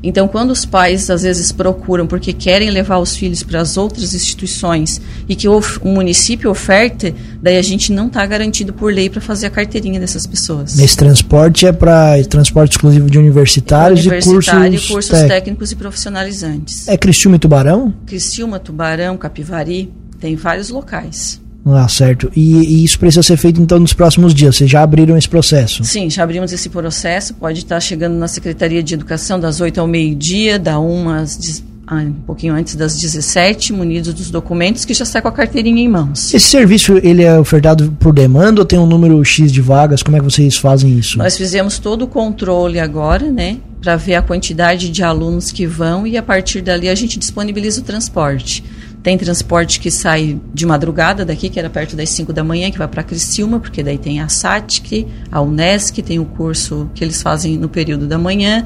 Então, 0.01 0.27
quando 0.27 0.51
os 0.51 0.65
pais 0.65 1.09
às 1.09 1.23
vezes 1.23 1.51
procuram 1.51 2.07
porque 2.07 2.33
querem 2.33 2.69
levar 2.69 2.99
os 2.99 3.15
filhos 3.15 3.44
para 3.44 3.61
as 3.61 3.77
outras 3.77 4.13
instituições 4.13 5.01
e 5.27 5.35
que 5.35 5.47
o, 5.47 5.59
o 5.81 5.87
município 5.89 6.49
oferta, 6.49 7.13
daí 7.42 7.57
a 7.57 7.61
gente 7.61 7.92
não 7.92 8.07
está 8.07 8.25
garantido 8.25 8.73
por 8.73 8.94
lei 8.94 9.09
para 9.09 9.21
fazer 9.21 9.47
a 9.47 9.49
carteirinha 9.49 9.99
dessas 9.99 10.25
pessoas. 10.25 10.77
Esse 10.77 10.95
transporte 10.95 11.66
é 11.66 11.71
para 11.71 12.23
transporte 12.25 12.71
exclusivo 12.71 13.09
de 13.09 13.18
universitários 13.18 14.06
e 14.06 14.09
cursos, 14.09 14.87
cursos 14.87 15.19
técnicos 15.23 15.71
e 15.71 15.75
profissionalizantes. 15.75 16.87
É 16.87 16.97
Criciúma 16.97 17.37
e 17.37 17.39
Tubarão? 17.39 17.94
Criciúma, 18.06 18.59
Tubarão, 18.59 19.18
Capivari, 19.18 19.92
tem 20.19 20.35
vários 20.35 20.69
locais. 20.69 21.42
Ah, 21.74 21.88
certo. 21.88 22.31
E, 22.36 22.56
e, 22.56 22.83
isso 22.83 23.00
precisa 23.00 23.24
ser 23.24 23.38
feito 23.38 23.62
então 23.62 23.80
nos 23.80 23.94
próximos 23.94 24.33
dias. 24.33 24.56
Vocês 24.56 24.69
já 24.69 24.81
abriram 24.81 25.18
esse 25.18 25.30
processo? 25.30 25.83
Sim, 25.83 26.09
já 26.09 26.24
abrimos 26.24 26.52
esse 26.54 26.69
processo. 26.69 27.33
Pode 27.33 27.59
estar 27.59 27.80
chegando 27.80 28.16
na 28.16 28.28
Secretaria 28.28 28.81
de 28.81 28.94
Educação 28.94 29.40
das 29.40 29.59
8 29.59 29.80
ao 29.80 29.88
meio-dia, 29.88 30.57
da 30.59 30.80
1 30.80 31.09
às 31.09 31.64
um 31.90 32.12
pouquinho 32.26 32.54
antes 32.54 32.76
das 32.76 33.00
17, 33.00 33.71
munidos 33.71 34.14
dos 34.14 34.30
documentos, 34.30 34.83
que 34.83 34.94
já 34.94 35.06
sai 35.06 35.21
com 35.21 35.30
a 35.30 35.31
carteirinha 35.31 35.81
em 35.81 35.88
mãos. 35.88 36.33
Esse 36.33 36.50
serviço 36.50 36.97
ele 37.02 37.24
é 37.24 37.40
ofertado 37.40 37.95
por 37.97 38.14
demanda 38.14 38.59
ou 38.59 38.66
tem 38.66 38.78
um 38.78 38.86
número 38.86 39.24
X 39.24 39.52
de 39.52 39.62
vagas? 39.62 40.04
Como 40.04 40.18
é 40.18 40.19
que 40.19 40.26
vocês 40.26 40.57
fazem 40.57 40.97
isso? 40.97 41.18
Nós 41.18 41.38
fizemos 41.38 41.80
todo 41.80 42.04
o 42.04 42.07
controle 42.07 42.80
agora, 42.80 43.31
né? 43.31 43.57
Para 43.81 43.95
ver 43.95 44.16
a 44.16 44.21
quantidade 44.21 44.90
de 44.90 45.02
alunos 45.02 45.52
que 45.52 45.66
vão 45.66 46.06
e 46.06 46.18
a 46.18 46.24
partir 46.24 46.62
dali 46.62 46.90
a 46.90 46.95
gente 46.95 47.18
disponibiliza 47.18 47.80
o 47.80 47.83
transporte. 47.83 48.64
Tem 49.04 49.18
transporte 49.18 49.80
que 49.80 49.89
sai 49.89 50.39
de 50.54 50.66
madrugada 50.66 51.23
daqui, 51.23 51.49
que 51.49 51.59
era 51.59 51.69
perto 51.69 51.95
das 51.95 52.09
5 52.09 52.33
da 52.33 52.44
manhã, 52.44 52.69
que 52.71 52.77
vai 52.77 52.87
para 52.87 53.04
Criciúma, 53.04 53.59
porque 53.59 53.81
daí 53.81 53.97
tem 53.97 54.19
a 54.19 54.27
SATIC, 54.27 55.07
a 55.31 55.42
UNESCO, 55.42 56.01
tem 56.01 56.19
o 56.19 56.25
curso 56.25 56.89
que 56.94 57.04
eles 57.04 57.21
fazem 57.21 57.57
no 57.57 57.69
período 57.69 58.07
da 58.07 58.18
manhã. 58.18 58.66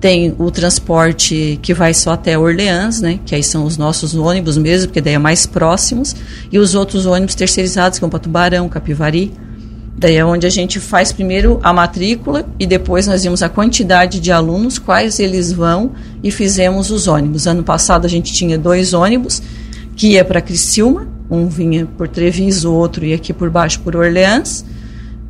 Tem 0.00 0.34
o 0.36 0.50
transporte 0.50 1.58
que 1.62 1.72
vai 1.72 1.94
só 1.94 2.12
até 2.12 2.36
Orleans, 2.36 3.00
né? 3.00 3.20
Que 3.24 3.36
aí 3.36 3.42
são 3.42 3.64
os 3.64 3.76
nossos 3.76 4.14
ônibus 4.14 4.58
mesmo, 4.58 4.88
porque 4.88 5.00
daí 5.00 5.14
é 5.14 5.18
mais 5.18 5.46
próximos. 5.46 6.16
E 6.50 6.58
os 6.58 6.74
outros 6.74 7.06
ônibus 7.06 7.34
terceirizados, 7.34 7.98
que 7.98 8.00
vão 8.00 8.10
para 8.10 8.18
Tubarão, 8.18 8.68
Capivari. 8.68 9.32
Daí 9.96 10.16
é 10.16 10.24
onde 10.24 10.46
a 10.46 10.50
gente 10.50 10.80
faz 10.80 11.12
primeiro 11.12 11.60
a 11.62 11.72
matrícula 11.72 12.44
e 12.58 12.66
depois 12.66 13.06
nós 13.06 13.22
vimos 13.22 13.42
a 13.42 13.48
quantidade 13.48 14.18
de 14.18 14.32
alunos, 14.32 14.76
quais 14.76 15.20
eles 15.20 15.52
vão 15.52 15.92
e 16.24 16.30
fizemos 16.32 16.90
os 16.90 17.06
ônibus. 17.06 17.46
Ano 17.46 17.62
passado 17.62 18.04
a 18.04 18.08
gente 18.08 18.32
tinha 18.32 18.58
dois 18.58 18.94
ônibus 18.94 19.40
que 20.02 20.14
ia 20.14 20.24
para 20.24 20.40
Criciúma, 20.40 21.06
um 21.30 21.46
vinha 21.46 21.86
por 21.86 22.08
Treviso, 22.08 22.72
o 22.72 22.74
outro 22.74 23.04
ia 23.04 23.14
aqui 23.14 23.32
por 23.32 23.48
baixo 23.48 23.78
por 23.82 23.94
Orleans. 23.94 24.64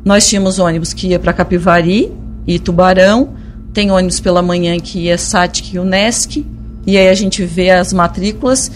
Nós 0.03 0.27
tínhamos 0.27 0.57
ônibus 0.57 0.93
que 0.93 1.09
ia 1.09 1.19
para 1.19 1.31
Capivari 1.31 2.11
e 2.47 2.57
Tubarão, 2.57 3.35
tem 3.71 3.91
ônibus 3.91 4.19
pela 4.19 4.41
manhã 4.41 4.79
que 4.79 5.01
ia 5.01 5.15
Satic 5.15 5.75
e 5.75 5.77
Unesc, 5.77 6.43
e 6.87 6.97
aí 6.97 7.07
a 7.07 7.13
gente 7.13 7.45
vê 7.45 7.69
as 7.69 7.93
matrículas 7.93 8.71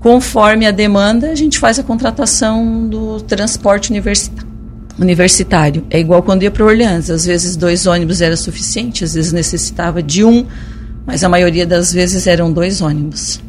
conforme 0.00 0.66
a 0.66 0.72
demanda, 0.72 1.30
a 1.30 1.36
gente 1.36 1.60
faz 1.60 1.78
a 1.78 1.84
contratação 1.84 2.88
do 2.88 3.20
transporte 3.20 3.92
universitário. 4.98 5.86
É 5.88 6.00
igual 6.00 6.24
quando 6.24 6.42
ia 6.42 6.50
para 6.50 6.64
Orleans, 6.64 7.08
às 7.08 7.24
vezes 7.24 7.54
dois 7.54 7.86
ônibus 7.86 8.20
era 8.20 8.36
suficiente, 8.36 9.04
às 9.04 9.14
vezes 9.14 9.32
necessitava 9.32 10.02
de 10.02 10.24
um, 10.24 10.44
mas 11.06 11.22
a 11.22 11.28
maioria 11.28 11.64
das 11.64 11.92
vezes 11.92 12.26
eram 12.26 12.52
dois 12.52 12.82
ônibus. 12.82 13.45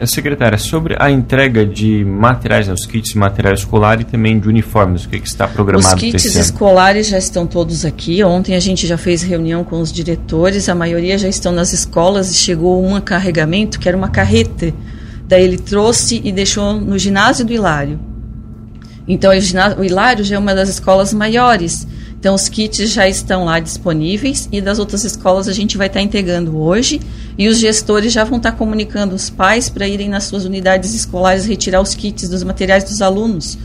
É, 0.00 0.06
secretária, 0.06 0.56
sobre 0.56 0.96
a 0.98 1.10
entrega 1.10 1.66
de 1.66 2.02
materiais, 2.06 2.66
né, 2.66 2.72
os 2.72 2.86
kits 2.86 3.12
de 3.12 3.18
material 3.18 3.52
escolar 3.52 4.00
e 4.00 4.04
também 4.04 4.40
de 4.40 4.48
uniformes, 4.48 5.04
o 5.04 5.10
que, 5.10 5.20
que 5.20 5.28
está 5.28 5.46
programado? 5.46 5.94
Os 5.94 6.00
kits 6.00 6.36
escolares 6.36 7.06
já 7.06 7.18
estão 7.18 7.46
todos 7.46 7.84
aqui. 7.84 8.24
Ontem 8.24 8.56
a 8.56 8.60
gente 8.60 8.86
já 8.86 8.96
fez 8.96 9.22
reunião 9.22 9.62
com 9.62 9.78
os 9.78 9.92
diretores, 9.92 10.70
a 10.70 10.74
maioria 10.74 11.18
já 11.18 11.28
estão 11.28 11.52
nas 11.52 11.74
escolas 11.74 12.30
e 12.30 12.34
chegou 12.34 12.82
um 12.82 12.98
carregamento 12.98 13.78
que 13.78 13.86
era 13.86 13.96
uma 13.96 14.08
carreta. 14.08 14.72
Daí 15.28 15.44
ele 15.44 15.58
trouxe 15.58 16.18
e 16.24 16.32
deixou 16.32 16.80
no 16.80 16.98
ginásio 16.98 17.44
do 17.44 17.52
Hilário. 17.52 18.00
Então 19.06 19.36
o, 19.36 19.38
ginásio, 19.38 19.80
o 19.80 19.84
Hilário 19.84 20.24
já 20.24 20.36
é 20.36 20.38
uma 20.38 20.54
das 20.54 20.70
escolas 20.70 21.12
maiores. 21.12 21.86
Então, 22.20 22.34
os 22.34 22.50
kits 22.50 22.92
já 22.92 23.08
estão 23.08 23.46
lá 23.46 23.58
disponíveis 23.58 24.46
e 24.52 24.60
das 24.60 24.78
outras 24.78 25.04
escolas 25.04 25.48
a 25.48 25.54
gente 25.54 25.78
vai 25.78 25.86
estar 25.86 26.02
entregando 26.02 26.54
hoje 26.58 27.00
e 27.38 27.48
os 27.48 27.58
gestores 27.58 28.12
já 28.12 28.24
vão 28.24 28.36
estar 28.36 28.52
comunicando 28.52 29.14
os 29.14 29.30
pais 29.30 29.70
para 29.70 29.88
irem 29.88 30.10
nas 30.10 30.24
suas 30.24 30.44
unidades 30.44 30.92
escolares 30.92 31.46
retirar 31.46 31.80
os 31.80 31.94
kits 31.94 32.28
dos 32.28 32.42
materiais 32.42 32.84
dos 32.84 33.00
alunos. 33.00 33.56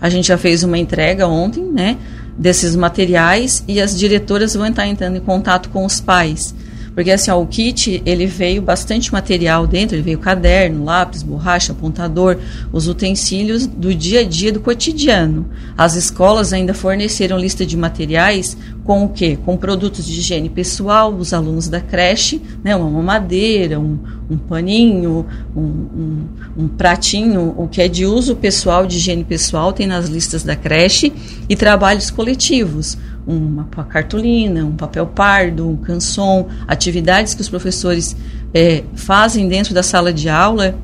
A 0.00 0.08
gente 0.08 0.28
já 0.28 0.38
fez 0.38 0.62
uma 0.62 0.78
entrega 0.78 1.26
ontem, 1.26 1.64
né, 1.64 1.96
desses 2.38 2.76
materiais 2.76 3.64
e 3.66 3.80
as 3.80 3.98
diretoras 3.98 4.54
vão 4.54 4.66
estar 4.66 4.86
entrando 4.86 5.16
em 5.16 5.20
contato 5.20 5.68
com 5.70 5.84
os 5.84 6.00
pais. 6.00 6.54
Porque 6.94 7.10
assim, 7.10 7.30
ó, 7.30 7.40
o 7.40 7.46
kit, 7.46 8.02
ele 8.06 8.26
veio 8.26 8.62
bastante 8.62 9.12
material 9.12 9.66
dentro, 9.66 9.96
ele 9.96 10.02
veio 10.02 10.18
caderno, 10.18 10.84
lápis, 10.84 11.22
borracha, 11.22 11.72
apontador, 11.72 12.38
os 12.72 12.86
utensílios 12.86 13.66
do 13.66 13.94
dia 13.94 14.20
a 14.20 14.24
dia, 14.24 14.52
do 14.52 14.60
cotidiano. 14.60 15.46
As 15.76 15.96
escolas 15.96 16.52
ainda 16.52 16.72
forneceram 16.72 17.38
lista 17.38 17.66
de 17.66 17.76
materiais 17.76 18.56
com 18.84 19.04
o 19.04 19.08
quê? 19.08 19.38
Com 19.44 19.56
produtos 19.56 20.04
de 20.04 20.20
higiene 20.20 20.50
pessoal 20.50 21.10
dos 21.10 21.32
alunos 21.32 21.68
da 21.68 21.80
creche, 21.80 22.40
né? 22.62 22.76
uma 22.76 22.90
mamadeira, 22.90 23.80
um, 23.80 23.98
um 24.30 24.36
paninho, 24.36 25.26
um, 25.56 25.60
um, 25.60 26.28
um, 26.58 26.68
pratinho, 26.68 27.54
o 27.56 27.66
que 27.66 27.80
é 27.80 27.88
de 27.88 28.04
uso 28.04 28.36
pessoal, 28.36 28.86
de 28.86 28.98
higiene 28.98 29.24
pessoal, 29.24 29.72
tem 29.72 29.86
nas 29.86 30.08
listas 30.08 30.42
da 30.42 30.54
creche, 30.54 31.12
e 31.48 31.56
trabalhos 31.56 32.10
coletivos 32.10 32.98
uma 33.26 33.64
cartolina, 33.64 34.64
um 34.64 34.76
papel 34.76 35.06
pardo, 35.06 35.66
um 35.66 35.76
canson, 35.76 36.48
atividades 36.68 37.32
que 37.32 37.40
os 37.40 37.48
professores 37.48 38.14
é, 38.52 38.84
fazem 38.94 39.48
dentro 39.48 39.72
da 39.72 39.82
sala 39.82 40.12
de 40.12 40.28
aula, 40.28 40.78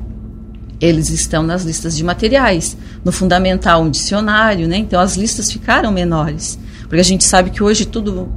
eles 0.79 1.11
estão 1.11 1.43
nas 1.43 1.63
listas 1.63 1.95
de 1.95 2.03
materiais. 2.03 2.75
No 3.05 3.11
fundamental, 3.11 3.83
um 3.83 3.89
dicionário, 3.89 4.67
né? 4.67 4.77
Então 4.77 4.99
as 4.99 5.15
listas 5.15 5.51
ficaram 5.51 5.91
menores, 5.91 6.57
porque 6.91 6.99
a 6.99 7.05
gente 7.05 7.23
sabe 7.23 7.51
que 7.51 7.63
hoje 7.63 7.85
tudo 7.85 8.27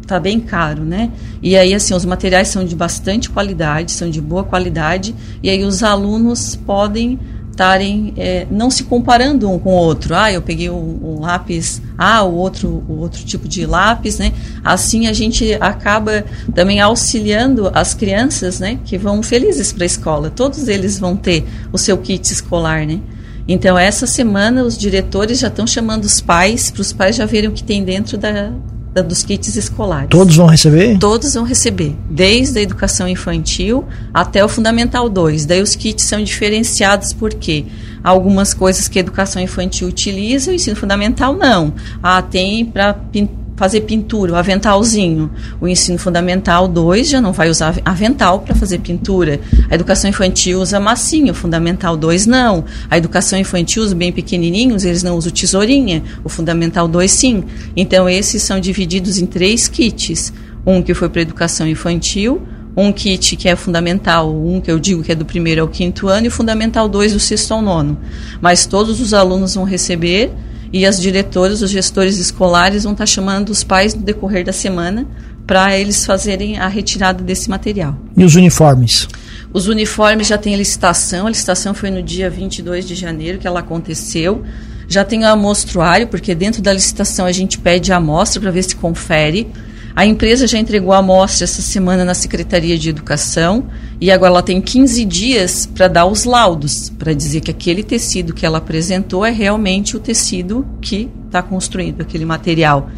está 0.00 0.20
bem 0.20 0.38
caro, 0.38 0.84
né? 0.84 1.10
E 1.42 1.56
aí 1.56 1.74
assim 1.74 1.92
os 1.94 2.04
materiais 2.04 2.46
são 2.46 2.64
de 2.64 2.76
bastante 2.76 3.28
qualidade, 3.28 3.90
são 3.90 4.08
de 4.08 4.20
boa 4.20 4.44
qualidade, 4.44 5.12
e 5.42 5.50
aí 5.50 5.64
os 5.64 5.82
alunos 5.82 6.54
podem 6.54 7.18
estarem 7.50 8.14
é, 8.16 8.46
não 8.48 8.70
se 8.70 8.84
comparando 8.84 9.50
um 9.50 9.58
com 9.58 9.70
o 9.70 9.76
outro. 9.76 10.14
Ah, 10.14 10.30
eu 10.30 10.40
peguei 10.40 10.70
um, 10.70 11.00
um, 11.02 11.20
lápis, 11.22 11.82
ah, 11.98 12.22
o 12.22 12.36
outro, 12.36 12.84
o 12.88 13.00
outro 13.00 13.24
tipo 13.24 13.48
de 13.48 13.66
lápis, 13.66 14.16
né? 14.16 14.32
Assim 14.62 15.08
a 15.08 15.12
gente 15.12 15.52
acaba 15.54 16.24
também 16.54 16.80
auxiliando 16.80 17.68
as 17.74 17.94
crianças, 17.94 18.60
né? 18.60 18.78
Que 18.84 18.96
vão 18.96 19.24
felizes 19.24 19.72
para 19.72 19.82
a 19.82 19.86
escola. 19.86 20.30
Todos 20.30 20.68
eles 20.68 21.00
vão 21.00 21.16
ter 21.16 21.44
o 21.72 21.78
seu 21.78 21.98
kit 21.98 22.32
escolar, 22.32 22.86
né? 22.86 23.00
Então 23.46 23.78
essa 23.78 24.06
semana 24.06 24.62
os 24.62 24.76
diretores 24.76 25.38
já 25.38 25.48
estão 25.48 25.66
chamando 25.66 26.04
os 26.04 26.20
pais 26.20 26.70
para 26.70 26.80
os 26.80 26.92
pais 26.92 27.16
já 27.16 27.26
verem 27.26 27.50
o 27.50 27.52
que 27.52 27.62
tem 27.62 27.84
dentro 27.84 28.16
da, 28.16 28.52
da, 28.92 29.02
dos 29.02 29.22
kits 29.22 29.54
escolares. 29.56 30.08
Todos 30.08 30.36
vão 30.36 30.46
receber? 30.46 30.98
Todos 30.98 31.34
vão 31.34 31.44
receber, 31.44 31.94
desde 32.08 32.58
a 32.58 32.62
educação 32.62 33.06
infantil 33.06 33.84
até 34.14 34.44
o 34.44 34.48
Fundamental 34.48 35.08
2. 35.08 35.44
Daí 35.44 35.60
os 35.60 35.74
kits 35.74 36.04
são 36.04 36.22
diferenciados 36.22 37.12
porque 37.12 37.66
algumas 38.02 38.54
coisas 38.54 38.88
que 38.88 38.98
a 38.98 39.00
educação 39.00 39.42
infantil 39.42 39.88
utiliza, 39.88 40.50
o 40.50 40.54
ensino 40.54 40.76
fundamental 40.76 41.34
não. 41.34 41.74
Ah, 42.02 42.22
tem 42.22 42.64
para 42.64 42.94
pintar 42.94 43.43
fazer 43.56 43.82
pintura, 43.82 44.32
o 44.32 44.36
aventalzinho. 44.36 45.30
O 45.60 45.68
ensino 45.68 45.98
fundamental 45.98 46.66
2 46.66 47.08
já 47.08 47.20
não 47.20 47.32
vai 47.32 47.48
usar 47.48 47.74
avental 47.84 48.40
para 48.40 48.54
fazer 48.54 48.78
pintura. 48.80 49.40
A 49.70 49.74
educação 49.74 50.10
infantil 50.10 50.60
usa 50.60 50.80
massinha, 50.80 51.32
o 51.32 51.34
fundamental 51.34 51.96
2 51.96 52.26
não. 52.26 52.64
A 52.90 52.98
educação 52.98 53.38
infantil, 53.38 53.82
os 53.82 53.92
bem 53.92 54.12
pequenininhos, 54.12 54.84
eles 54.84 55.02
não 55.02 55.16
usam 55.16 55.32
tesourinha. 55.32 56.02
O 56.22 56.28
fundamental 56.28 56.88
2 56.88 57.10
sim. 57.10 57.44
Então 57.76 58.08
esses 58.08 58.42
são 58.42 58.58
divididos 58.58 59.18
em 59.18 59.26
três 59.26 59.68
kits. 59.68 60.32
Um 60.66 60.82
que 60.82 60.94
foi 60.94 61.08
para 61.08 61.20
educação 61.20 61.68
infantil, 61.68 62.42
um 62.76 62.90
kit 62.90 63.36
que 63.36 63.48
é 63.48 63.54
fundamental, 63.54 64.34
um 64.34 64.60
que 64.60 64.70
eu 64.70 64.78
digo 64.78 65.02
que 65.02 65.12
é 65.12 65.14
do 65.14 65.24
primeiro 65.24 65.60
ao 65.60 65.68
quinto 65.68 66.08
ano, 66.08 66.24
e 66.24 66.28
o 66.28 66.30
fundamental 66.30 66.88
2 66.88 67.12
do 67.12 67.20
sexto 67.20 67.52
ao 67.52 67.62
nono. 67.62 67.98
Mas 68.40 68.66
todos 68.66 69.00
os 69.00 69.14
alunos 69.14 69.54
vão 69.54 69.64
receber 69.64 70.32
e 70.74 70.84
as 70.84 71.00
diretoras, 71.00 71.62
os 71.62 71.70
gestores 71.70 72.18
escolares 72.18 72.82
vão 72.82 72.94
estar 72.94 73.06
chamando 73.06 73.50
os 73.50 73.62
pais 73.62 73.94
no 73.94 74.02
decorrer 74.02 74.44
da 74.44 74.52
semana 74.52 75.06
para 75.46 75.78
eles 75.78 76.04
fazerem 76.04 76.58
a 76.58 76.66
retirada 76.66 77.22
desse 77.22 77.48
material. 77.48 77.96
E 78.16 78.24
os 78.24 78.34
uniformes? 78.34 79.06
Os 79.52 79.68
uniformes 79.68 80.26
já 80.26 80.36
tem 80.36 80.56
licitação, 80.56 81.28
a 81.28 81.30
licitação 81.30 81.74
foi 81.74 81.92
no 81.92 82.02
dia 82.02 82.28
22 82.28 82.88
de 82.88 82.96
janeiro 82.96 83.38
que 83.38 83.46
ela 83.46 83.60
aconteceu. 83.60 84.42
Já 84.88 85.04
tem 85.04 85.22
o 85.22 85.28
amostruário, 85.28 86.08
porque 86.08 86.34
dentro 86.34 86.60
da 86.60 86.72
licitação 86.72 87.24
a 87.24 87.30
gente 87.30 87.56
pede 87.56 87.92
a 87.92 87.98
amostra 87.98 88.40
para 88.40 88.50
ver 88.50 88.64
se 88.64 88.74
confere. 88.74 89.52
A 89.96 90.04
empresa 90.04 90.48
já 90.48 90.58
entregou 90.58 90.92
a 90.92 90.98
amostra 90.98 91.44
essa 91.44 91.62
semana 91.62 92.04
na 92.04 92.14
Secretaria 92.14 92.76
de 92.76 92.88
Educação 92.88 93.68
e 94.00 94.10
agora 94.10 94.32
ela 94.32 94.42
tem 94.42 94.60
15 94.60 95.04
dias 95.04 95.66
para 95.66 95.86
dar 95.86 96.06
os 96.06 96.24
laudos, 96.24 96.90
para 96.90 97.12
dizer 97.12 97.40
que 97.42 97.50
aquele 97.50 97.84
tecido 97.84 98.34
que 98.34 98.44
ela 98.44 98.58
apresentou 98.58 99.24
é 99.24 99.30
realmente 99.30 99.96
o 99.96 100.00
tecido 100.00 100.66
que 100.80 101.08
está 101.26 101.40
construído, 101.40 102.00
aquele 102.00 102.24
material. 102.24 102.90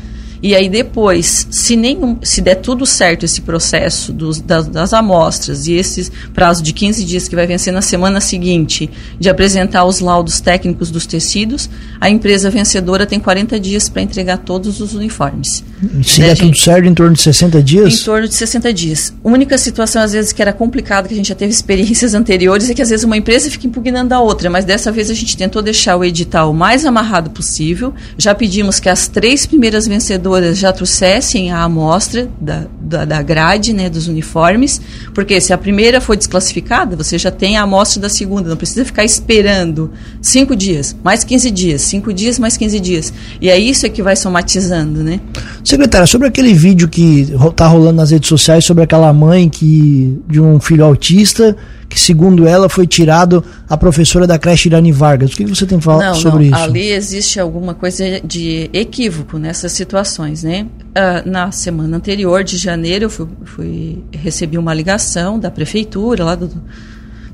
E 0.42 0.54
aí 0.54 0.68
depois, 0.68 1.46
se, 1.50 1.76
nenhum, 1.76 2.18
se 2.22 2.40
der 2.40 2.56
tudo 2.56 2.84
certo 2.84 3.24
esse 3.24 3.40
processo 3.40 4.12
dos, 4.12 4.40
das, 4.40 4.66
das, 4.66 4.92
amostras 4.92 5.66
e 5.66 5.74
esse 5.74 6.10
prazo 6.34 6.62
de 6.62 6.72
15 6.72 7.04
dias 7.04 7.28
que 7.28 7.34
vai 7.34 7.46
vencer 7.46 7.72
na 7.72 7.82
semana 7.82 8.20
seguinte 8.20 8.90
de 9.18 9.28
apresentar 9.28 9.84
os 9.84 10.00
laudos 10.00 10.40
técnicos 10.40 10.90
dos 10.90 11.06
tecidos, 11.06 11.70
a 12.00 12.10
empresa 12.10 12.50
vencedora 12.50 13.06
tem 13.06 13.18
40 13.18 13.58
dias 13.58 13.88
para 13.88 14.02
entregar 14.02 14.38
todos 14.38 14.80
os 14.80 14.94
uniformes. 14.94 15.64
Se 16.02 16.20
né, 16.20 16.28
der 16.28 16.36
tudo 16.38 16.56
certo, 16.56 16.86
em 16.86 16.94
torno 16.94 17.14
de 17.14 17.20
60 17.20 17.62
dias? 17.62 18.00
Em 18.00 18.04
torno 18.04 18.28
de 18.28 18.34
60 18.34 18.72
dias. 18.72 19.14
A 19.24 19.28
única 19.28 19.58
situação, 19.58 20.02
às 20.02 20.12
vezes, 20.12 20.32
que 20.32 20.40
era 20.40 20.52
complicada, 20.52 21.08
que 21.08 21.14
a 21.14 21.16
gente 21.16 21.28
já 21.28 21.34
teve 21.34 21.52
experiências 21.52 22.12
anteriores, 22.14 22.70
é 22.70 22.74
que 22.74 22.82
às 22.82 22.90
vezes 22.90 23.04
uma 23.04 23.16
empresa 23.16 23.50
fica 23.50 23.66
impugnando 23.66 24.14
a 24.14 24.20
outra, 24.20 24.48
mas 24.50 24.64
dessa 24.64 24.92
vez 24.92 25.10
a 25.10 25.14
gente 25.14 25.36
tentou 25.36 25.62
deixar 25.62 25.96
o 25.96 26.04
edital 26.04 26.50
o 26.50 26.54
mais 26.54 26.84
amarrado 26.84 27.30
possível. 27.30 27.94
Já 28.18 28.34
pedimos 28.34 28.80
que 28.80 28.88
as 28.88 29.08
três 29.08 29.46
primeiras 29.46 29.86
vencedoras 29.86 30.25
já 30.54 30.72
trouxessem 30.72 31.50
a 31.50 31.62
amostra 31.62 32.28
da, 32.40 32.66
da, 32.80 33.04
da, 33.04 33.22
grade, 33.22 33.72
né, 33.72 33.88
dos 33.88 34.08
uniformes, 34.08 34.80
porque 35.14 35.40
se 35.40 35.52
a 35.52 35.58
primeira 35.58 36.00
foi 36.00 36.16
desclassificada, 36.16 36.96
você 36.96 37.18
já 37.18 37.30
tem 37.30 37.56
a 37.56 37.62
amostra 37.62 38.00
da 38.02 38.08
segunda, 38.08 38.48
não 38.48 38.56
precisa 38.56 38.84
ficar 38.84 39.04
esperando 39.04 39.90
cinco 40.20 40.54
dias, 40.54 40.96
mais 41.02 41.24
15 41.24 41.50
dias, 41.50 41.82
cinco 41.82 42.12
dias, 42.12 42.38
mais 42.38 42.56
15 42.56 42.80
dias. 42.80 43.12
E 43.40 43.50
é 43.50 43.58
isso 43.58 43.86
é 43.86 43.88
que 43.88 44.02
vai 44.02 44.16
somatizando, 44.16 45.02
né? 45.02 45.20
Secretária, 45.64 46.06
sobre 46.06 46.28
aquele 46.28 46.52
vídeo 46.52 46.88
que 46.88 47.32
está 47.50 47.66
rolando 47.66 47.96
nas 47.96 48.10
redes 48.10 48.28
sociais 48.28 48.64
sobre 48.64 48.84
aquela 48.84 49.12
mãe 49.12 49.48
que 49.48 50.18
de 50.28 50.40
um 50.40 50.60
filho 50.60 50.84
autista 50.84 51.56
que 51.96 52.00
segundo 52.02 52.46
ela 52.46 52.68
foi 52.68 52.86
tirado 52.86 53.42
a 53.66 53.74
professora 53.74 54.26
da 54.26 54.38
creche 54.38 54.68
Irani 54.68 54.92
Vargas. 54.92 55.32
O 55.32 55.36
que 55.36 55.46
você 55.46 55.64
tem 55.64 55.80
falado 55.80 56.14
sobre 56.16 56.50
não, 56.50 56.58
isso? 56.58 56.64
Ali 56.66 56.90
existe 56.90 57.40
alguma 57.40 57.72
coisa 57.72 58.20
de 58.22 58.68
equívoco 58.70 59.38
nessas 59.38 59.72
situações, 59.72 60.42
né? 60.42 60.66
Uh, 60.90 61.26
na 61.26 61.50
semana 61.50 61.96
anterior 61.96 62.44
de 62.44 62.58
janeiro 62.58 63.06
eu 63.06 63.10
fui, 63.10 63.26
fui, 63.46 64.04
recebi 64.12 64.58
uma 64.58 64.74
ligação 64.74 65.38
da 65.38 65.50
prefeitura 65.50 66.22
lá 66.22 66.34
do, 66.34 66.50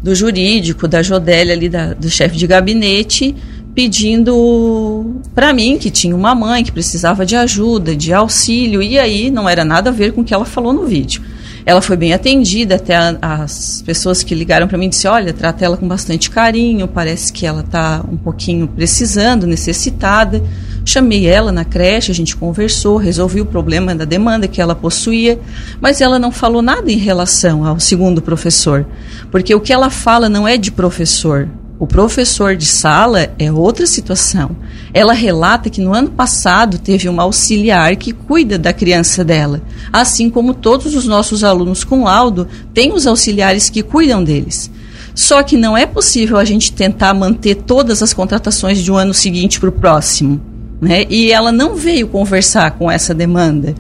do 0.01 0.15
jurídico 0.15 0.87
da 0.87 1.03
Jodélia 1.03 1.55
ali 1.55 1.69
da, 1.69 1.93
do 1.93 2.09
chefe 2.09 2.37
de 2.37 2.47
gabinete 2.47 3.35
pedindo 3.75 5.21
para 5.35 5.53
mim 5.53 5.77
que 5.77 5.91
tinha 5.91 6.15
uma 6.15 6.37
mãe 6.37 6.63
que 6.63 6.71
precisava 6.71 7.27
de 7.27 7.35
ajuda, 7.35 7.97
de 7.97 8.13
auxílio 8.13 8.81
e 8.81 8.97
aí 8.97 9.29
não 9.29 9.49
era 9.49 9.65
nada 9.65 9.91
a 9.91 9.93
ver 9.93 10.13
com 10.13 10.21
o 10.21 10.25
que 10.25 10.33
ela 10.33 10.45
falou 10.45 10.73
no 10.73 10.87
vídeo. 10.87 11.21
Ela 11.65 11.81
foi 11.81 11.97
bem 11.97 12.13
atendida, 12.13 12.77
até 12.77 12.97
a, 12.97 13.17
as 13.21 13.83
pessoas 13.83 14.23
que 14.23 14.35
ligaram 14.35 14.67
para 14.67 14.79
mim 14.79 14.89
disseram, 14.89 15.15
olha, 15.17 15.33
trata 15.33 15.65
ela 15.65 15.77
com 15.77 15.87
bastante 15.87 16.31
carinho, 16.31 16.89
parece 16.89 17.33
que 17.33 17.47
ela 17.47 17.61
está 17.61 18.05
um 18.11 18.17
pouquinho 18.17 18.67
precisando, 18.67 19.47
necessitada. 19.47 20.43
Chamei 20.85 21.27
ela 21.27 21.53
na 21.53 21.65
creche, 21.65 22.11
a 22.11 22.15
gente 22.15 22.37
conversou, 22.37 22.97
resolvi 22.97 23.41
o 23.41 23.47
problema 23.47 23.95
da 23.95 24.05
demanda 24.05 24.49
que 24.49 24.61
ela 24.61 24.75
possuía, 24.75 25.39
mas 25.81 26.01
ela 26.01 26.19
não 26.19 26.33
falou 26.33 26.61
nada 26.61 26.91
em 26.91 26.99
relação 26.99 27.65
ao 27.65 27.79
segundo 27.79 28.21
professor, 28.21 28.85
porque 29.31 29.55
o 29.55 29.61
que 29.61 29.73
ela 29.73 29.91
fala 29.91 30.29
não 30.29 30.47
é 30.47 30.57
de 30.57 30.73
professor, 30.73 31.49
o 31.83 31.87
professor 31.89 32.55
de 32.55 32.65
sala 32.65 33.35
é 33.41 33.51
outra 33.51 33.89
situação. 33.89 34.55
Ela 34.95 35.13
relata 35.13 35.69
que 35.69 35.81
no 35.81 35.93
ano 35.93 36.11
passado 36.11 36.79
teve 36.79 37.09
uma 37.09 37.25
auxiliar 37.25 37.97
que 37.97 38.13
cuida 38.13 38.57
da 38.57 38.73
criança 38.73 39.25
dela, 39.25 39.61
assim 39.93 40.31
como 40.31 40.55
todos 40.55 40.95
os 40.95 41.09
nossos 41.09 41.43
alunos 41.43 41.83
com 41.83 42.05
laudo 42.05 42.47
têm 42.73 42.93
os 42.93 43.05
auxiliares 43.05 43.69
que 43.69 43.83
cuidam 43.83 44.23
deles. 44.23 44.71
Só 45.13 45.43
que 45.43 45.57
não 45.57 45.77
é 45.77 45.85
possível 45.85 46.37
a 46.37 46.45
gente 46.45 46.73
tentar 46.73 47.13
manter 47.15 47.57
todas 47.57 48.01
as 48.01 48.15
contratações 48.15 48.79
de 48.79 48.93
um 48.93 48.97
ano 48.97 49.13
seguinte 49.13 49.59
para 49.59 49.69
o 49.69 49.73
próximo. 49.73 50.41
Né? 50.81 51.05
E 51.11 51.33
ela 51.33 51.51
não 51.51 51.75
veio 51.75 52.07
conversar 52.07 52.71
com 52.79 52.89
essa 52.89 53.13
demanda. 53.13 53.75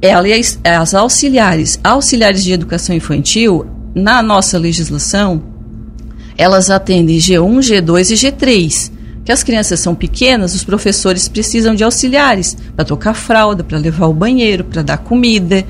Ela 0.00 0.26
e 0.26 0.32
as, 0.32 0.58
as 0.64 0.92
auxiliares, 0.92 1.78
auxiliares 1.84 2.42
de 2.42 2.52
educação 2.52 2.96
infantil, 2.96 3.64
na 3.94 4.20
nossa 4.22 4.58
legislação, 4.58 5.51
elas 6.36 6.70
atendem 6.70 7.18
G1, 7.18 7.58
G2 7.58 8.10
e 8.10 8.14
G3. 8.14 8.92
Que 9.24 9.30
as 9.30 9.44
crianças 9.44 9.78
são 9.78 9.94
pequenas, 9.94 10.54
os 10.54 10.64
professores 10.64 11.28
precisam 11.28 11.74
de 11.74 11.84
auxiliares 11.84 12.56
para 12.74 12.84
tocar 12.84 13.14
fralda, 13.14 13.62
para 13.62 13.78
levar 13.78 14.06
ao 14.06 14.12
banheiro, 14.12 14.64
para 14.64 14.82
dar 14.82 14.98
comida. 14.98 15.64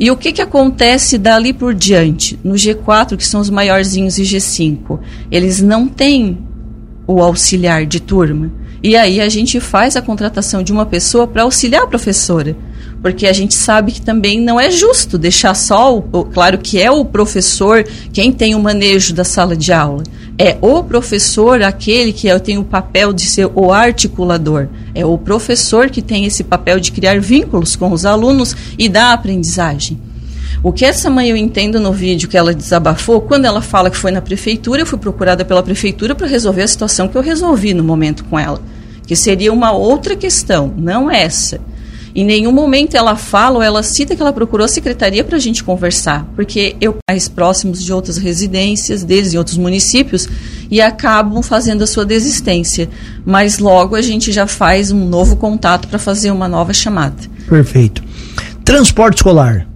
E 0.00 0.10
o 0.10 0.16
que, 0.16 0.32
que 0.32 0.42
acontece 0.42 1.18
dali 1.18 1.52
por 1.52 1.74
diante? 1.74 2.38
No 2.42 2.54
G4, 2.54 3.16
que 3.16 3.26
são 3.26 3.40
os 3.40 3.50
maiorzinhos, 3.50 4.18
e 4.18 4.22
G5, 4.22 4.98
eles 5.30 5.60
não 5.60 5.86
têm 5.86 6.38
o 7.06 7.20
auxiliar 7.20 7.84
de 7.84 8.00
turma. 8.00 8.50
E 8.82 8.96
aí 8.96 9.20
a 9.20 9.28
gente 9.28 9.60
faz 9.60 9.96
a 9.96 10.02
contratação 10.02 10.62
de 10.62 10.72
uma 10.72 10.86
pessoa 10.86 11.26
para 11.26 11.42
auxiliar 11.42 11.82
a 11.82 11.86
professora 11.86 12.56
porque 13.04 13.26
a 13.26 13.34
gente 13.34 13.52
sabe 13.52 13.92
que 13.92 14.00
também 14.00 14.40
não 14.40 14.58
é 14.58 14.70
justo 14.70 15.18
deixar 15.18 15.52
só, 15.52 15.94
o, 15.94 16.24
claro 16.24 16.56
que 16.56 16.80
é 16.80 16.90
o 16.90 17.04
professor 17.04 17.84
quem 18.14 18.32
tem 18.32 18.54
o 18.54 18.58
manejo 18.58 19.12
da 19.12 19.24
sala 19.24 19.54
de 19.54 19.74
aula. 19.74 20.02
É 20.38 20.56
o 20.62 20.82
professor 20.82 21.62
aquele 21.62 22.14
que 22.14 22.26
tem 22.40 22.56
o 22.56 22.64
papel 22.64 23.12
de 23.12 23.26
ser 23.26 23.50
o 23.54 23.70
articulador. 23.70 24.68
É 24.94 25.04
o 25.04 25.18
professor 25.18 25.90
que 25.90 26.00
tem 26.00 26.24
esse 26.24 26.42
papel 26.42 26.80
de 26.80 26.92
criar 26.92 27.20
vínculos 27.20 27.76
com 27.76 27.92
os 27.92 28.06
alunos 28.06 28.56
e 28.78 28.88
da 28.88 29.12
aprendizagem. 29.12 30.00
O 30.62 30.72
que 30.72 30.86
essa 30.86 31.10
mãe 31.10 31.28
eu 31.28 31.36
entendo 31.36 31.78
no 31.78 31.92
vídeo 31.92 32.26
que 32.26 32.38
ela 32.38 32.54
desabafou, 32.54 33.20
quando 33.20 33.44
ela 33.44 33.60
fala 33.60 33.90
que 33.90 33.98
foi 33.98 34.12
na 34.12 34.22
prefeitura, 34.22 34.80
eu 34.80 34.86
fui 34.86 34.98
procurada 34.98 35.44
pela 35.44 35.62
prefeitura 35.62 36.14
para 36.14 36.26
resolver 36.26 36.62
a 36.62 36.68
situação 36.68 37.06
que 37.06 37.18
eu 37.18 37.22
resolvi 37.22 37.74
no 37.74 37.84
momento 37.84 38.24
com 38.24 38.38
ela, 38.38 38.62
que 39.06 39.14
seria 39.14 39.52
uma 39.52 39.72
outra 39.72 40.16
questão, 40.16 40.72
não 40.74 41.10
essa. 41.10 41.60
Em 42.14 42.24
nenhum 42.24 42.52
momento 42.52 42.96
ela 42.96 43.16
fala 43.16 43.56
ou 43.56 43.62
ela 43.62 43.82
cita 43.82 44.14
que 44.14 44.22
ela 44.22 44.32
procurou 44.32 44.64
a 44.64 44.68
secretaria 44.68 45.24
para 45.24 45.36
a 45.36 45.40
gente 45.40 45.64
conversar, 45.64 46.24
porque 46.36 46.76
eu 46.80 46.96
mais 47.10 47.28
próximos 47.28 47.82
de 47.82 47.92
outras 47.92 48.16
residências 48.16 49.02
deles 49.02 49.34
em 49.34 49.38
outros 49.38 49.56
municípios 49.56 50.28
e 50.70 50.80
acabam 50.80 51.42
fazendo 51.42 51.82
a 51.82 51.86
sua 51.86 52.04
desistência. 52.04 52.88
Mas 53.24 53.58
logo 53.58 53.96
a 53.96 54.02
gente 54.02 54.30
já 54.30 54.46
faz 54.46 54.92
um 54.92 55.08
novo 55.08 55.36
contato 55.36 55.88
para 55.88 55.98
fazer 55.98 56.30
uma 56.30 56.46
nova 56.46 56.72
chamada. 56.72 57.16
Perfeito. 57.48 58.02
Transporte 58.64 59.16
escolar. 59.16 59.66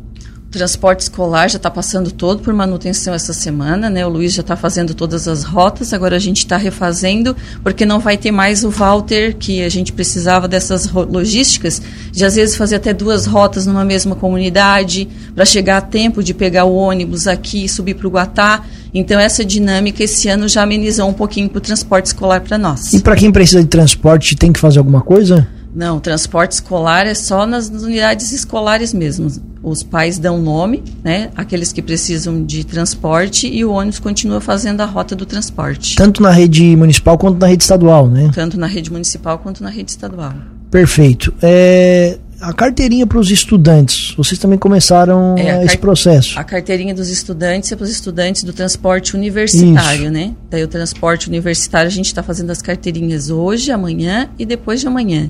Transporte 0.59 1.03
escolar 1.03 1.49
já 1.49 1.57
está 1.57 1.71
passando 1.71 2.11
todo 2.11 2.43
por 2.43 2.53
manutenção 2.53 3.15
essa 3.15 3.33
semana, 3.33 3.89
né? 3.89 4.05
O 4.05 4.09
Luiz 4.09 4.35
já 4.35 4.41
está 4.41 4.57
fazendo 4.57 4.93
todas 4.93 5.29
as 5.29 5.45
rotas, 5.45 5.93
agora 5.93 6.17
a 6.17 6.19
gente 6.19 6.39
está 6.39 6.57
refazendo, 6.57 7.37
porque 7.63 7.87
não 7.87 8.01
vai 8.01 8.17
ter 8.17 8.33
mais 8.33 8.65
o 8.65 8.71
Walter, 8.71 9.37
que 9.37 9.63
a 9.63 9.69
gente 9.69 9.93
precisava 9.93 10.49
dessas 10.49 10.91
logísticas, 10.91 11.81
de 12.11 12.25
às 12.25 12.35
vezes 12.35 12.57
fazer 12.57 12.75
até 12.75 12.93
duas 12.93 13.25
rotas 13.25 13.67
numa 13.67 13.85
mesma 13.85 14.17
comunidade, 14.17 15.09
para 15.33 15.45
chegar 15.45 15.77
a 15.77 15.81
tempo 15.81 16.25
de 16.25 16.35
pegar 16.35 16.65
o 16.65 16.75
ônibus 16.75 17.29
aqui 17.29 17.65
e 17.65 17.69
subir 17.69 17.95
para 17.95 18.09
o 18.09 18.11
Guatá. 18.11 18.65
Então, 18.93 19.21
essa 19.21 19.45
dinâmica 19.45 20.03
esse 20.03 20.29
ano 20.29 20.49
já 20.49 20.65
amenizou 20.65 21.09
um 21.09 21.13
pouquinho 21.13 21.49
para 21.49 21.59
o 21.59 21.61
transporte 21.61 22.07
escolar 22.07 22.41
para 22.41 22.59
nós. 22.59 22.93
E 22.93 23.01
para 23.01 23.15
quem 23.15 23.31
precisa 23.31 23.63
de 23.63 23.69
transporte, 23.69 24.35
tem 24.35 24.53
que 24.53 24.59
fazer 24.59 24.81
alguma 24.81 25.03
coisa? 25.03 25.47
Não, 25.75 26.01
transporte 26.01 26.53
escolar 26.53 27.07
é 27.07 27.15
só 27.15 27.47
nas 27.47 27.69
unidades 27.69 28.33
escolares 28.33 28.93
mesmo. 28.93 29.31
Os 29.63 29.83
pais 29.83 30.19
dão 30.19 30.41
nome, 30.41 30.83
né? 31.05 31.31
Aqueles 31.37 31.73
que 31.73 31.83
precisam 31.83 32.45
de 32.45 32.65
transporte 32.65 33.47
e 33.47 33.65
o 33.65 33.73
ônibus 33.73 33.99
continua 33.99 34.41
fazendo 34.41 34.81
a 34.81 34.87
rota 34.87 35.15
do 35.15 35.27
transporte. 35.27 35.97
Tanto 35.97 36.23
na 36.23 36.31
rede 36.31 36.77
municipal 36.77 37.19
quanto 37.19 37.39
na 37.39 37.47
rede 37.47 37.63
estadual, 37.63 38.09
né? 38.09 38.31
Tanto 38.35 38.59
na 38.59 38.67
rede 38.67 38.91
municipal 38.91 39.39
quanto 39.39 39.63
na 39.63 39.69
rede 39.69 39.91
estadual. 39.91 40.33
Perfeito. 40.71 41.35
É, 41.43 42.19
a 42.41 42.53
carteirinha 42.53 43.07
para 43.07 43.19
os 43.19 43.31
estudantes, 43.31 44.15
vocês 44.17 44.39
também 44.39 44.59
começaram 44.59 45.37
é, 45.37 45.65
esse 45.65 45.77
processo? 45.77 46.39
A 46.39 46.45
carteirinha 46.45 46.95
dos 46.95 47.09
estudantes 47.09 47.73
é 47.73 47.77
para 47.77 47.85
os 47.85 47.91
estudantes 47.91 48.45
do 48.45 48.53
transporte 48.53 49.17
universitário, 49.17 50.05
Isso. 50.05 50.11
né? 50.11 50.35
Daí 50.49 50.63
o 50.63 50.69
transporte 50.69 51.29
universitário 51.29 51.89
a 51.89 51.93
gente 51.93 52.07
está 52.07 52.23
fazendo 52.23 52.51
as 52.51 52.63
carteirinhas 52.63 53.29
hoje, 53.29 53.73
amanhã 53.73 54.29
e 54.39 54.47
depois 54.47 54.81
de 54.81 54.87
amanhã. 54.87 55.29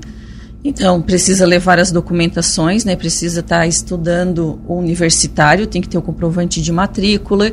Então, 0.65 1.01
precisa 1.01 1.47
levar 1.47 1.79
as 1.79 1.93
documentações, 1.93 2.85
né? 2.85 2.97
Precisa 2.97 3.41
estar 3.41 3.61
tá 3.61 3.67
estudando 3.67 4.61
o 4.67 4.75
universitário, 4.75 5.67
tem 5.67 5.81
que 5.81 5.89
ter 5.89 5.99
o 5.99 6.03
comprovante 6.03 6.61
de 6.61 6.73
matrícula 6.73 7.53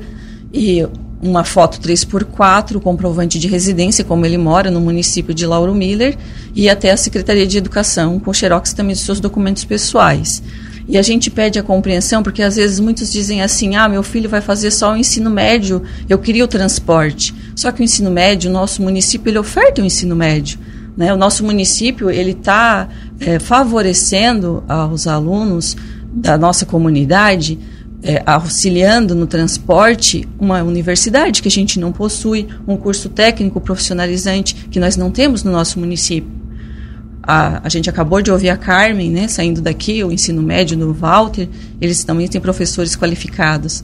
e 0.52 0.86
uma 1.22 1.44
foto 1.44 1.80
3x4, 1.80 2.76
o 2.76 2.82
comprovante 2.82 3.40
de 3.40 3.48
residência, 3.48 4.04
como 4.04 4.26
ele 4.26 4.38
mora 4.38 4.70
no 4.70 4.82
município 4.82 5.34
de 5.34 5.46
Lauro 5.46 5.74
Miller, 5.74 6.18
e 6.54 6.70
até 6.70 6.92
a 6.92 6.98
Secretaria 6.98 7.48
de 7.48 7.58
Educação, 7.58 8.20
com 8.20 8.34
xerox 8.34 8.74
também 8.74 8.96
dos 8.96 9.04
seus 9.04 9.20
documentos 9.20 9.64
pessoais. 9.66 10.42
E 10.88 10.98
a 10.98 11.02
gente 11.02 11.32
pede 11.32 11.58
a 11.58 11.64
compreensão, 11.64 12.22
porque 12.22 12.44
às 12.44 12.56
vezes 12.56 12.80
muitos 12.80 13.12
dizem 13.12 13.42
assim: 13.42 13.76
ah, 13.76 13.90
meu 13.90 14.04
filho 14.04 14.30
vai 14.30 14.42
fazer 14.42 14.70
só 14.70 14.94
o 14.94 14.98
ensino 14.98 15.32
médio, 15.32 15.82
eu 16.08 16.20
queria 16.20 16.44
o 16.44 16.48
transporte. 16.48 17.34
Só 17.56 17.72
que 17.72 17.82
o 17.82 17.84
ensino 17.84 18.12
médio, 18.12 18.52
nosso 18.52 18.82
município, 18.82 19.30
ele 19.30 19.40
oferta 19.40 19.82
o 19.82 19.86
ensino 19.86 20.16
médio. 20.16 20.60
Né? 20.96 21.14
O 21.14 21.18
nosso 21.18 21.44
município 21.44 22.10
ele 22.10 22.32
está 22.32 22.88
é, 23.20 23.40
favorecendo 23.40 24.64
aos 24.68 25.08
alunos 25.08 25.76
da 26.12 26.38
nossa 26.38 26.66
comunidade, 26.66 27.60
é, 28.02 28.22
auxiliando 28.26 29.16
no 29.16 29.28
transporte 29.28 30.28
uma 30.40 30.62
universidade 30.64 31.42
que 31.42 31.48
a 31.48 31.52
gente 31.52 31.80
não 31.80 31.92
possui, 31.92 32.48
um 32.68 32.78
curso 32.78 33.10
técnico 33.10 33.60
profissionalizante 33.60 34.56
que 34.70 34.80
nós 34.80 34.96
não 34.96 35.12
temos 35.12 35.44
no 35.44 35.52
nosso 35.52 35.80
município. 35.80 36.30
A, 37.22 37.62
a 37.66 37.70
gente 37.70 37.90
acabou 37.90 38.22
de 38.22 38.32
ouvir 38.32 38.50
a 38.50 38.58
Carmen, 38.58 39.10
né, 39.10 39.28
saindo 39.28 39.60
daqui, 39.60 40.04
o 40.04 40.12
ensino 40.12 40.42
médio 40.44 40.78
no 40.78 40.94
Walter, 40.94 41.50
eles 41.82 42.04
também 42.04 42.28
têm 42.28 42.40
professores 42.40 42.96
qualificados. 42.96 43.84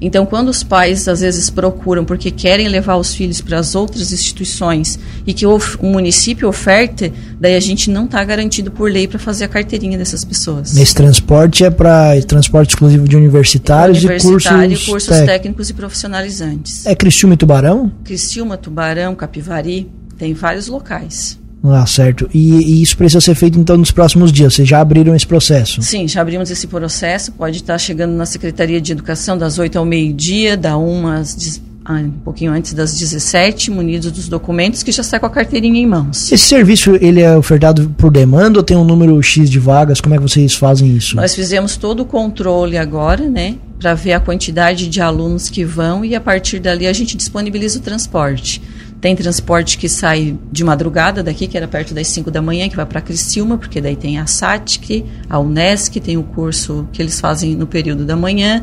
Então, 0.00 0.24
quando 0.24 0.48
os 0.48 0.62
pais 0.62 1.06
às 1.08 1.20
vezes 1.20 1.50
procuram 1.50 2.04
porque 2.04 2.30
querem 2.30 2.68
levar 2.68 2.96
os 2.96 3.14
filhos 3.14 3.40
para 3.40 3.58
as 3.58 3.74
outras 3.74 4.12
instituições 4.12 4.98
e 5.26 5.34
que 5.34 5.46
o, 5.46 5.58
o 5.80 5.86
município 5.86 6.48
oferte, 6.48 7.12
daí 7.38 7.54
a 7.54 7.60
gente 7.60 7.90
não 7.90 8.06
está 8.06 8.22
garantido 8.24 8.70
por 8.70 8.90
lei 8.90 9.06
para 9.06 9.18
fazer 9.18 9.44
a 9.44 9.48
carteirinha 9.48 9.98
dessas 9.98 10.24
pessoas. 10.24 10.72
Nesse 10.74 10.94
transporte 10.94 11.64
é 11.64 11.70
para 11.70 12.20
transporte 12.22 12.70
exclusivo 12.70 13.06
de 13.08 13.16
universitários 13.16 13.98
Universitário, 13.98 14.64
e 14.64 14.68
cursos, 14.68 14.86
cursos 14.86 15.26
técnicos 15.26 15.70
e 15.70 15.74
profissionalizantes. 15.74 16.86
É 16.86 16.94
Cristiúma 16.94 17.34
e 17.34 17.36
Tubarão? 17.36 17.92
Cristiúma, 18.04 18.56
Tubarão, 18.56 19.14
Capivari, 19.14 19.90
tem 20.16 20.32
vários 20.34 20.68
locais. 20.68 21.39
Ah, 21.62 21.86
certo. 21.86 22.28
E, 22.32 22.52
e, 22.52 22.82
isso 22.82 22.96
precisa 22.96 23.20
ser 23.20 23.34
feito 23.34 23.58
então 23.58 23.76
nos 23.76 23.90
próximos 23.90 24.32
dias. 24.32 24.54
Vocês 24.54 24.68
já 24.68 24.80
abriram 24.80 25.14
esse 25.14 25.26
processo? 25.26 25.82
Sim, 25.82 26.08
já 26.08 26.22
abrimos 26.22 26.50
esse 26.50 26.66
processo. 26.66 27.32
Pode 27.32 27.56
estar 27.56 27.76
chegando 27.78 28.12
na 28.12 28.24
Secretaria 28.24 28.80
de 28.80 28.92
Educação 28.92 29.36
das 29.36 29.58
8 29.58 29.78
ao 29.78 29.84
meio-dia, 29.84 30.56
da 30.56 30.78
1 30.78 31.06
às 31.06 31.60
ah, 31.84 31.94
um 31.94 32.10
pouquinho 32.10 32.52
antes 32.52 32.72
das 32.74 32.96
17, 32.98 33.70
munidos 33.70 34.12
dos 34.12 34.28
documentos, 34.28 34.82
que 34.82 34.92
já 34.92 35.02
sai 35.02 35.18
com 35.18 35.26
a 35.26 35.30
carteirinha 35.30 35.80
em 35.80 35.86
mãos. 35.86 36.30
Esse 36.30 36.44
serviço 36.44 36.94
ele 37.00 37.20
é 37.20 37.36
ofertado 37.36 37.90
por 37.96 38.12
demanda 38.12 38.58
ou 38.58 38.62
tem 38.62 38.76
um 38.76 38.84
número 38.84 39.20
X 39.22 39.50
de 39.50 39.58
vagas? 39.58 40.00
Como 40.00 40.14
é 40.14 40.18
que 40.18 40.22
vocês 40.22 40.54
fazem 40.54 40.94
isso? 40.94 41.16
Nós 41.16 41.34
fizemos 41.34 41.76
todo 41.76 42.00
o 42.00 42.04
controle 42.04 42.76
agora, 42.76 43.28
né? 43.28 43.56
Para 43.78 43.94
ver 43.94 44.12
a 44.12 44.20
quantidade 44.20 44.88
de 44.88 45.00
alunos 45.00 45.48
que 45.48 45.64
vão 45.64 46.04
e 46.04 46.14
a 46.14 46.20
partir 46.20 46.60
dali 46.60 46.86
a 46.86 46.92
gente 46.92 47.16
disponibiliza 47.16 47.78
o 47.78 47.82
transporte. 47.82 48.62
Tem 49.00 49.16
transporte 49.16 49.78
que 49.78 49.88
sai 49.88 50.38
de 50.52 50.62
madrugada 50.62 51.22
daqui, 51.22 51.46
que 51.46 51.56
era 51.56 51.66
perto 51.66 51.94
das 51.94 52.06
5 52.08 52.30
da 52.30 52.42
manhã, 52.42 52.68
que 52.68 52.76
vai 52.76 52.84
para 52.84 53.00
Criciúma, 53.00 53.56
porque 53.56 53.80
daí 53.80 53.96
tem 53.96 54.18
a 54.18 54.26
SATIC, 54.26 55.06
a 55.28 55.38
Unesc, 55.38 55.98
tem 56.00 56.18
o 56.18 56.22
curso 56.22 56.86
que 56.92 57.00
eles 57.00 57.18
fazem 57.18 57.56
no 57.56 57.66
período 57.66 58.04
da 58.04 58.14
manhã. 58.14 58.62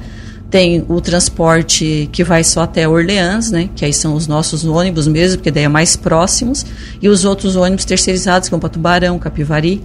Tem 0.50 0.86
o 0.88 1.02
transporte 1.02 2.08
que 2.12 2.24
vai 2.24 2.44
só 2.44 2.62
até 2.62 2.88
Orleans, 2.88 3.50
né? 3.50 3.68
Que 3.76 3.84
aí 3.84 3.92
são 3.92 4.14
os 4.14 4.28
nossos 4.28 4.64
ônibus 4.64 5.08
mesmo, 5.08 5.40
porque 5.40 5.50
daí 5.50 5.64
é 5.64 5.68
mais 5.68 5.96
próximos. 5.96 6.64
E 7.02 7.10
os 7.10 7.26
outros 7.26 7.56
ônibus 7.56 7.84
terceirizados, 7.84 8.48
que 8.48 8.52
vão 8.52 8.60
para 8.60 8.70
Tubarão, 8.70 9.18
Capivari. 9.18 9.82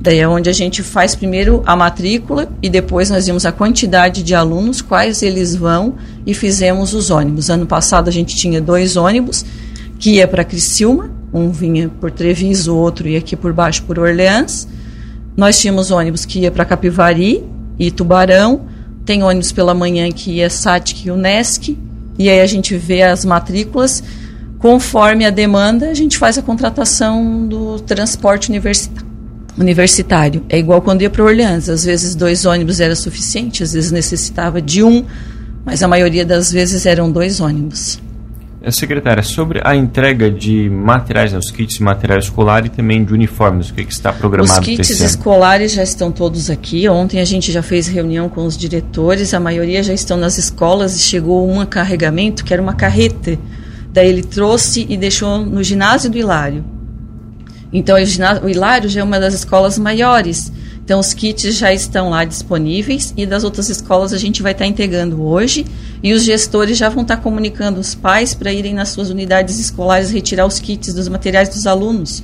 Daí 0.00 0.18
é 0.18 0.26
onde 0.26 0.48
a 0.48 0.52
gente 0.52 0.82
faz 0.82 1.14
primeiro 1.14 1.62
a 1.66 1.76
matrícula 1.76 2.48
e 2.62 2.70
depois 2.70 3.10
nós 3.10 3.26
vimos 3.26 3.44
a 3.44 3.52
quantidade 3.52 4.22
de 4.22 4.34
alunos, 4.34 4.80
quais 4.80 5.22
eles 5.22 5.54
vão 5.54 5.96
e 6.24 6.32
fizemos 6.32 6.94
os 6.94 7.10
ônibus. 7.10 7.50
Ano 7.50 7.66
passado 7.66 8.08
a 8.08 8.10
gente 8.10 8.34
tinha 8.34 8.62
dois 8.62 8.96
ônibus 8.96 9.44
que 10.00 10.12
ia 10.12 10.26
para 10.26 10.42
Criciúma 10.42 11.10
Um 11.32 11.52
vinha 11.52 11.90
por 12.00 12.10
Treviso, 12.10 12.74
o 12.74 12.78
outro 12.78 13.06
ia 13.06 13.18
aqui 13.18 13.36
por 13.36 13.52
baixo 13.52 13.84
por 13.84 13.98
Orleans. 13.98 14.66
Nós 15.36 15.60
tínhamos 15.60 15.92
ônibus 15.92 16.24
que 16.24 16.40
ia 16.40 16.50
para 16.50 16.64
Capivari 16.64 17.44
e 17.78 17.90
Tubarão. 17.90 18.62
Tem 19.04 19.22
ônibus 19.22 19.52
pela 19.52 19.74
manhã 19.74 20.10
que 20.10 20.32
ia 20.32 20.50
SATIC 20.50 21.06
e 21.06 21.10
Unesc. 21.10 21.78
E 22.18 22.28
aí 22.28 22.40
a 22.40 22.46
gente 22.46 22.76
vê 22.76 23.02
as 23.02 23.24
matrículas. 23.24 24.02
Conforme 24.58 25.24
a 25.24 25.30
demanda, 25.30 25.90
a 25.90 25.94
gente 25.94 26.18
faz 26.18 26.36
a 26.36 26.42
contratação 26.42 27.46
do 27.46 27.78
transporte 27.78 28.48
universitário 28.48 29.08
universitário. 29.58 30.44
É 30.48 30.58
igual 30.58 30.80
quando 30.80 31.02
ia 31.02 31.10
para 31.10 31.22
Orleans. 31.22 31.68
Às 31.68 31.84
vezes 31.84 32.14
dois 32.14 32.46
ônibus 32.46 32.80
era 32.80 32.96
suficiente, 32.96 33.62
às 33.62 33.72
vezes 33.72 33.90
necessitava 33.90 34.60
de 34.62 34.82
um, 34.82 35.04
mas 35.64 35.82
a 35.82 35.88
maioria 35.88 36.24
das 36.24 36.50
vezes 36.50 36.86
eram 36.86 37.10
dois 37.10 37.40
ônibus. 37.40 38.00
É, 38.62 38.70
secretária, 38.70 39.22
sobre 39.22 39.60
a 39.64 39.74
entrega 39.74 40.30
de 40.30 40.68
materiais, 40.68 41.32
né, 41.32 41.38
os 41.38 41.50
kits 41.50 41.76
de 41.76 41.82
material 41.82 42.18
escolar 42.18 42.66
e 42.66 42.68
também 42.68 43.02
de 43.02 43.14
uniformes, 43.14 43.70
o 43.70 43.74
que, 43.74 43.84
que 43.84 43.92
está 43.92 44.12
programado? 44.12 44.60
Os 44.60 44.66
kits 44.66 45.00
escolares 45.00 45.72
já 45.72 45.82
estão 45.82 46.12
todos 46.12 46.50
aqui. 46.50 46.86
Ontem 46.86 47.20
a 47.20 47.24
gente 47.24 47.50
já 47.50 47.62
fez 47.62 47.86
reunião 47.88 48.28
com 48.28 48.44
os 48.44 48.58
diretores, 48.58 49.32
a 49.32 49.40
maioria 49.40 49.82
já 49.82 49.94
estão 49.94 50.18
nas 50.18 50.36
escolas 50.36 50.94
e 50.94 51.00
chegou 51.00 51.50
um 51.50 51.64
carregamento 51.64 52.44
que 52.44 52.52
era 52.52 52.60
uma 52.60 52.74
carreta. 52.74 53.38
Daí 53.94 54.08
ele 54.08 54.22
trouxe 54.22 54.86
e 54.88 54.96
deixou 54.96 55.38
no 55.38 55.62
ginásio 55.62 56.10
do 56.10 56.18
Hilário. 56.18 56.62
Então, 57.72 57.96
o 58.42 58.48
Hilário 58.48 58.90
já 58.90 59.00
é 59.00 59.04
uma 59.04 59.18
das 59.18 59.32
escolas 59.32 59.78
maiores. 59.78 60.52
Então, 60.84 60.98
os 60.98 61.14
kits 61.14 61.56
já 61.56 61.72
estão 61.72 62.10
lá 62.10 62.24
disponíveis 62.24 63.14
e 63.16 63.24
das 63.24 63.44
outras 63.44 63.68
escolas 63.68 64.12
a 64.12 64.18
gente 64.18 64.42
vai 64.42 64.52
estar 64.52 64.66
entregando 64.66 65.22
hoje 65.22 65.64
e 66.02 66.12
os 66.12 66.24
gestores 66.24 66.76
já 66.76 66.88
vão 66.88 67.02
estar 67.02 67.18
comunicando 67.18 67.78
os 67.78 67.94
pais 67.94 68.34
para 68.34 68.52
irem 68.52 68.74
nas 68.74 68.88
suas 68.88 69.10
unidades 69.10 69.58
escolares 69.58 70.10
retirar 70.10 70.46
os 70.46 70.58
kits 70.58 70.92
dos 70.92 71.08
materiais 71.08 71.48
dos 71.48 71.66
alunos. 71.66 72.22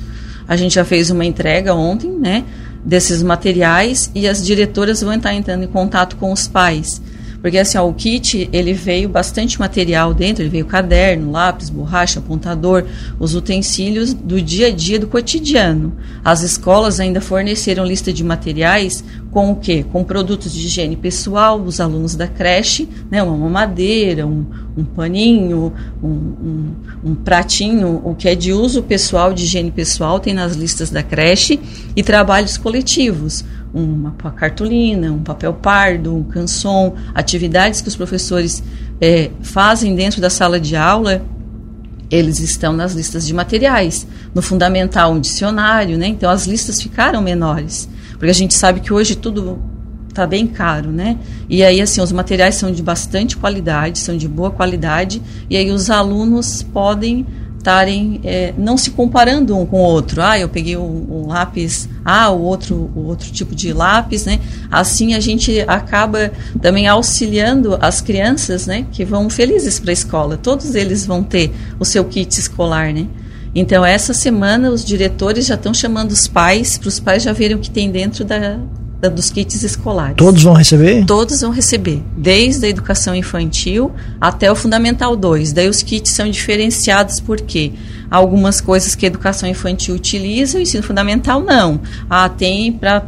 A 0.48 0.56
gente 0.56 0.74
já 0.74 0.84
fez 0.84 1.10
uma 1.10 1.24
entrega 1.24 1.74
ontem, 1.74 2.10
né, 2.10 2.44
desses 2.84 3.22
materiais 3.22 4.10
e 4.14 4.28
as 4.28 4.44
diretoras 4.44 5.00
vão 5.00 5.14
estar 5.14 5.34
entrando 5.34 5.64
em 5.64 5.68
contato 5.68 6.16
com 6.16 6.32
os 6.32 6.46
pais. 6.48 7.00
Porque 7.46 7.58
assim, 7.58 7.78
ó, 7.78 7.88
o 7.88 7.94
kit, 7.94 8.50
ele 8.52 8.72
veio 8.72 9.08
bastante 9.08 9.56
material 9.60 10.12
dentro, 10.12 10.42
ele 10.42 10.50
veio 10.50 10.66
caderno, 10.66 11.30
lápis, 11.30 11.70
borracha, 11.70 12.18
apontador, 12.18 12.84
os 13.20 13.36
utensílios 13.36 14.12
do 14.12 14.42
dia 14.42 14.66
a 14.66 14.70
dia, 14.72 14.98
do 14.98 15.06
cotidiano. 15.06 15.92
As 16.24 16.42
escolas 16.42 16.98
ainda 16.98 17.20
forneceram 17.20 17.84
lista 17.84 18.12
de 18.12 18.24
materiais 18.24 19.04
com 19.30 19.52
o 19.52 19.54
quê? 19.54 19.84
Com 19.92 20.02
produtos 20.02 20.52
de 20.52 20.66
higiene 20.66 20.96
pessoal 20.96 21.60
dos 21.60 21.78
alunos 21.78 22.16
da 22.16 22.26
creche, 22.26 22.88
né? 23.08 23.22
uma 23.22 23.36
mamadeira, 23.36 24.26
um, 24.26 24.44
um 24.76 24.84
paninho, 24.84 25.72
um, 26.02 26.08
um, 26.08 26.74
um, 27.04 27.14
pratinho, 27.14 28.02
o 28.02 28.16
que 28.16 28.28
é 28.28 28.34
de 28.34 28.52
uso 28.52 28.82
pessoal, 28.82 29.32
de 29.32 29.44
higiene 29.44 29.70
pessoal, 29.70 30.18
tem 30.18 30.34
nas 30.34 30.56
listas 30.56 30.90
da 30.90 31.02
creche, 31.02 31.60
e 31.94 32.02
trabalhos 32.02 32.56
coletivos 32.56 33.44
uma 33.76 34.10
cartolina, 34.32 35.12
um 35.12 35.22
papel 35.22 35.52
pardo, 35.52 36.16
um 36.16 36.22
canson, 36.22 36.94
atividades 37.14 37.80
que 37.80 37.88
os 37.88 37.96
professores 37.96 38.62
é, 39.00 39.30
fazem 39.42 39.94
dentro 39.94 40.20
da 40.20 40.30
sala 40.30 40.58
de 40.58 40.74
aula, 40.74 41.22
eles 42.10 42.38
estão 42.40 42.72
nas 42.72 42.94
listas 42.94 43.26
de 43.26 43.34
materiais. 43.34 44.06
No 44.34 44.40
fundamental, 44.40 45.12
um 45.12 45.20
dicionário, 45.20 45.98
né? 45.98 46.06
Então 46.06 46.30
as 46.30 46.46
listas 46.46 46.80
ficaram 46.80 47.20
menores, 47.20 47.88
porque 48.12 48.30
a 48.30 48.34
gente 48.34 48.54
sabe 48.54 48.80
que 48.80 48.92
hoje 48.92 49.14
tudo 49.14 49.58
está 50.08 50.26
bem 50.26 50.46
caro, 50.46 50.90
né? 50.90 51.18
E 51.48 51.62
aí 51.62 51.80
assim 51.80 52.00
os 52.00 52.12
materiais 52.12 52.54
são 52.54 52.72
de 52.72 52.82
bastante 52.82 53.36
qualidade, 53.36 53.98
são 53.98 54.16
de 54.16 54.26
boa 54.26 54.50
qualidade, 54.50 55.20
e 55.50 55.56
aí 55.56 55.70
os 55.70 55.90
alunos 55.90 56.62
podem 56.62 57.26
estarem 57.58 58.20
é, 58.22 58.54
não 58.56 58.78
se 58.78 58.92
comparando 58.92 59.58
um 59.58 59.66
com 59.66 59.78
o 59.78 59.84
outro. 59.84 60.22
Ah, 60.22 60.38
eu 60.38 60.48
peguei 60.48 60.76
um, 60.76 61.06
um, 61.10 61.26
lápis, 61.26 61.88
ah, 62.08 62.30
o 62.30 62.40
outro, 62.40 62.88
o 62.94 63.06
outro 63.06 63.32
tipo 63.32 63.52
de 63.52 63.72
lápis, 63.72 64.24
né? 64.24 64.38
Assim 64.70 65.14
a 65.14 65.18
gente 65.18 65.60
acaba 65.66 66.30
também 66.62 66.86
auxiliando 66.86 67.76
as 67.80 68.00
crianças, 68.00 68.64
né? 68.64 68.86
Que 68.92 69.04
vão 69.04 69.28
felizes 69.28 69.80
para 69.80 69.90
a 69.90 69.92
escola. 69.92 70.36
Todos 70.36 70.76
eles 70.76 71.04
vão 71.04 71.24
ter 71.24 71.52
o 71.80 71.84
seu 71.84 72.04
kit 72.04 72.38
escolar, 72.38 72.94
né? 72.94 73.08
Então 73.52 73.84
essa 73.84 74.14
semana 74.14 74.70
os 74.70 74.84
diretores 74.84 75.46
já 75.46 75.56
estão 75.56 75.74
chamando 75.74 76.12
os 76.12 76.28
pais 76.28 76.78
para 76.78 76.88
os 76.88 77.00
pais 77.00 77.24
já 77.24 77.32
verem 77.32 77.56
o 77.56 77.60
que 77.60 77.70
tem 77.70 77.90
dentro 77.90 78.24
da, 78.24 78.60
dos 79.00 79.30
kits 79.30 79.62
escolares. 79.62 80.16
Todos 80.16 80.42
vão 80.42 80.54
receber? 80.54 81.04
Todos 81.04 81.40
vão 81.40 81.50
receber, 81.50 82.02
desde 82.16 82.66
a 82.66 82.68
educação 82.68 83.14
infantil 83.14 83.92
até 84.20 84.50
o 84.50 84.56
Fundamental 84.56 85.14
2. 85.14 85.52
Daí 85.52 85.68
os 85.68 85.82
kits 85.82 86.10
são 86.10 86.28
diferenciados 86.30 87.20
porque 87.20 87.72
algumas 88.10 88.60
coisas 88.60 88.94
que 88.94 89.06
a 89.06 89.08
educação 89.08 89.48
infantil 89.48 89.94
utiliza, 89.94 90.58
o 90.58 90.60
ensino 90.60 90.82
fundamental 90.82 91.42
não. 91.42 91.80
Ah, 92.08 92.28
tem 92.28 92.72
para 92.72 93.00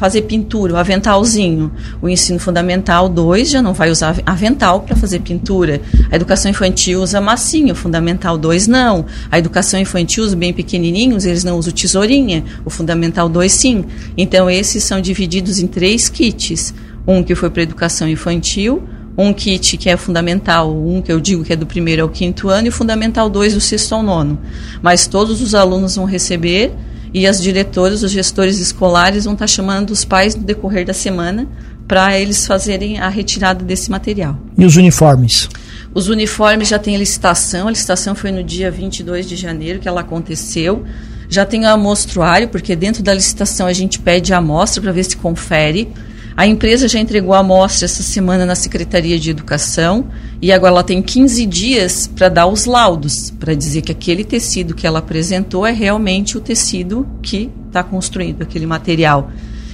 fazer 0.00 0.22
pintura, 0.22 0.72
o 0.72 0.76
aventalzinho. 0.78 1.70
O 2.00 2.08
ensino 2.08 2.38
fundamental 2.38 3.06
2 3.06 3.50
já 3.50 3.60
não 3.60 3.74
vai 3.74 3.90
usar 3.90 4.16
avental 4.24 4.80
para 4.80 4.96
fazer 4.96 5.18
pintura. 5.18 5.78
A 6.10 6.16
educação 6.16 6.50
infantil 6.50 7.02
usa 7.02 7.20
massinha, 7.20 7.74
o 7.74 7.76
fundamental 7.76 8.38
2 8.38 8.66
não. 8.66 9.04
A 9.30 9.38
educação 9.38 9.78
infantil, 9.78 10.24
os 10.24 10.32
bem 10.32 10.54
pequenininhos, 10.54 11.26
eles 11.26 11.44
não 11.44 11.58
usam 11.58 11.70
tesourinha. 11.70 12.42
O 12.64 12.70
fundamental 12.70 13.28
2 13.28 13.52
sim. 13.52 13.84
Então 14.16 14.48
esses 14.48 14.82
são 14.84 15.02
divididos 15.02 15.58
em 15.58 15.66
três 15.66 16.08
kits. 16.08 16.72
Um 17.06 17.22
que 17.22 17.34
foi 17.34 17.50
para 17.50 17.62
educação 17.62 18.08
infantil, 18.08 18.82
um 19.18 19.34
kit 19.34 19.76
que 19.76 19.90
é 19.90 19.98
fundamental, 19.98 20.74
um 20.74 21.02
que 21.02 21.12
eu 21.12 21.20
digo 21.20 21.44
que 21.44 21.52
é 21.52 21.56
do 21.56 21.66
primeiro 21.66 22.00
ao 22.04 22.08
quinto 22.08 22.48
ano, 22.48 22.68
e 22.68 22.70
o 22.70 22.72
fundamental 22.72 23.28
2 23.28 23.52
do 23.52 23.60
sexto 23.60 23.94
ao 23.94 24.02
nono. 24.02 24.38
Mas 24.80 25.06
todos 25.06 25.42
os 25.42 25.54
alunos 25.54 25.96
vão 25.96 26.06
receber 26.06 26.72
e 27.12 27.26
as 27.26 27.42
diretoras, 27.42 28.02
os 28.02 28.10
gestores 28.10 28.58
escolares 28.58 29.24
vão 29.24 29.34
estar 29.34 29.46
chamando 29.46 29.90
os 29.90 30.04
pais 30.04 30.34
no 30.36 30.42
decorrer 30.42 30.86
da 30.86 30.94
semana 30.94 31.48
para 31.88 32.18
eles 32.18 32.46
fazerem 32.46 33.00
a 33.00 33.08
retirada 33.08 33.64
desse 33.64 33.90
material. 33.90 34.38
E 34.56 34.64
os 34.64 34.76
uniformes? 34.76 35.48
Os 35.92 36.08
uniformes 36.08 36.68
já 36.68 36.78
tem 36.78 36.96
licitação, 36.96 37.66
a 37.66 37.70
licitação 37.70 38.14
foi 38.14 38.30
no 38.30 38.44
dia 38.44 38.70
22 38.70 39.28
de 39.28 39.34
janeiro 39.34 39.80
que 39.80 39.88
ela 39.88 40.02
aconteceu. 40.02 40.84
Já 41.28 41.44
tem 41.44 41.64
o 41.64 41.68
amostruário, 41.68 42.48
porque 42.48 42.76
dentro 42.76 43.02
da 43.02 43.12
licitação 43.12 43.66
a 43.66 43.72
gente 43.72 43.98
pede 43.98 44.32
a 44.32 44.38
amostra 44.38 44.80
para 44.80 44.92
ver 44.92 45.04
se 45.04 45.16
confere. 45.16 45.92
A 46.36 46.46
empresa 46.46 46.88
já 46.88 46.98
entregou 46.98 47.34
a 47.34 47.38
amostra 47.40 47.84
essa 47.84 48.02
semana 48.02 48.46
na 48.46 48.54
Secretaria 48.54 49.18
de 49.18 49.30
Educação 49.30 50.08
e 50.40 50.52
agora 50.52 50.72
ela 50.72 50.82
tem 50.82 51.02
15 51.02 51.44
dias 51.46 52.06
para 52.06 52.28
dar 52.28 52.46
os 52.46 52.64
laudos, 52.64 53.30
para 53.30 53.54
dizer 53.54 53.82
que 53.82 53.92
aquele 53.92 54.24
tecido 54.24 54.74
que 54.74 54.86
ela 54.86 55.00
apresentou 55.00 55.66
é 55.66 55.72
realmente 55.72 56.38
o 56.38 56.40
tecido 56.40 57.06
que 57.22 57.50
está 57.66 57.82
construído, 57.82 58.42
aquele 58.42 58.66
material. 58.66 59.30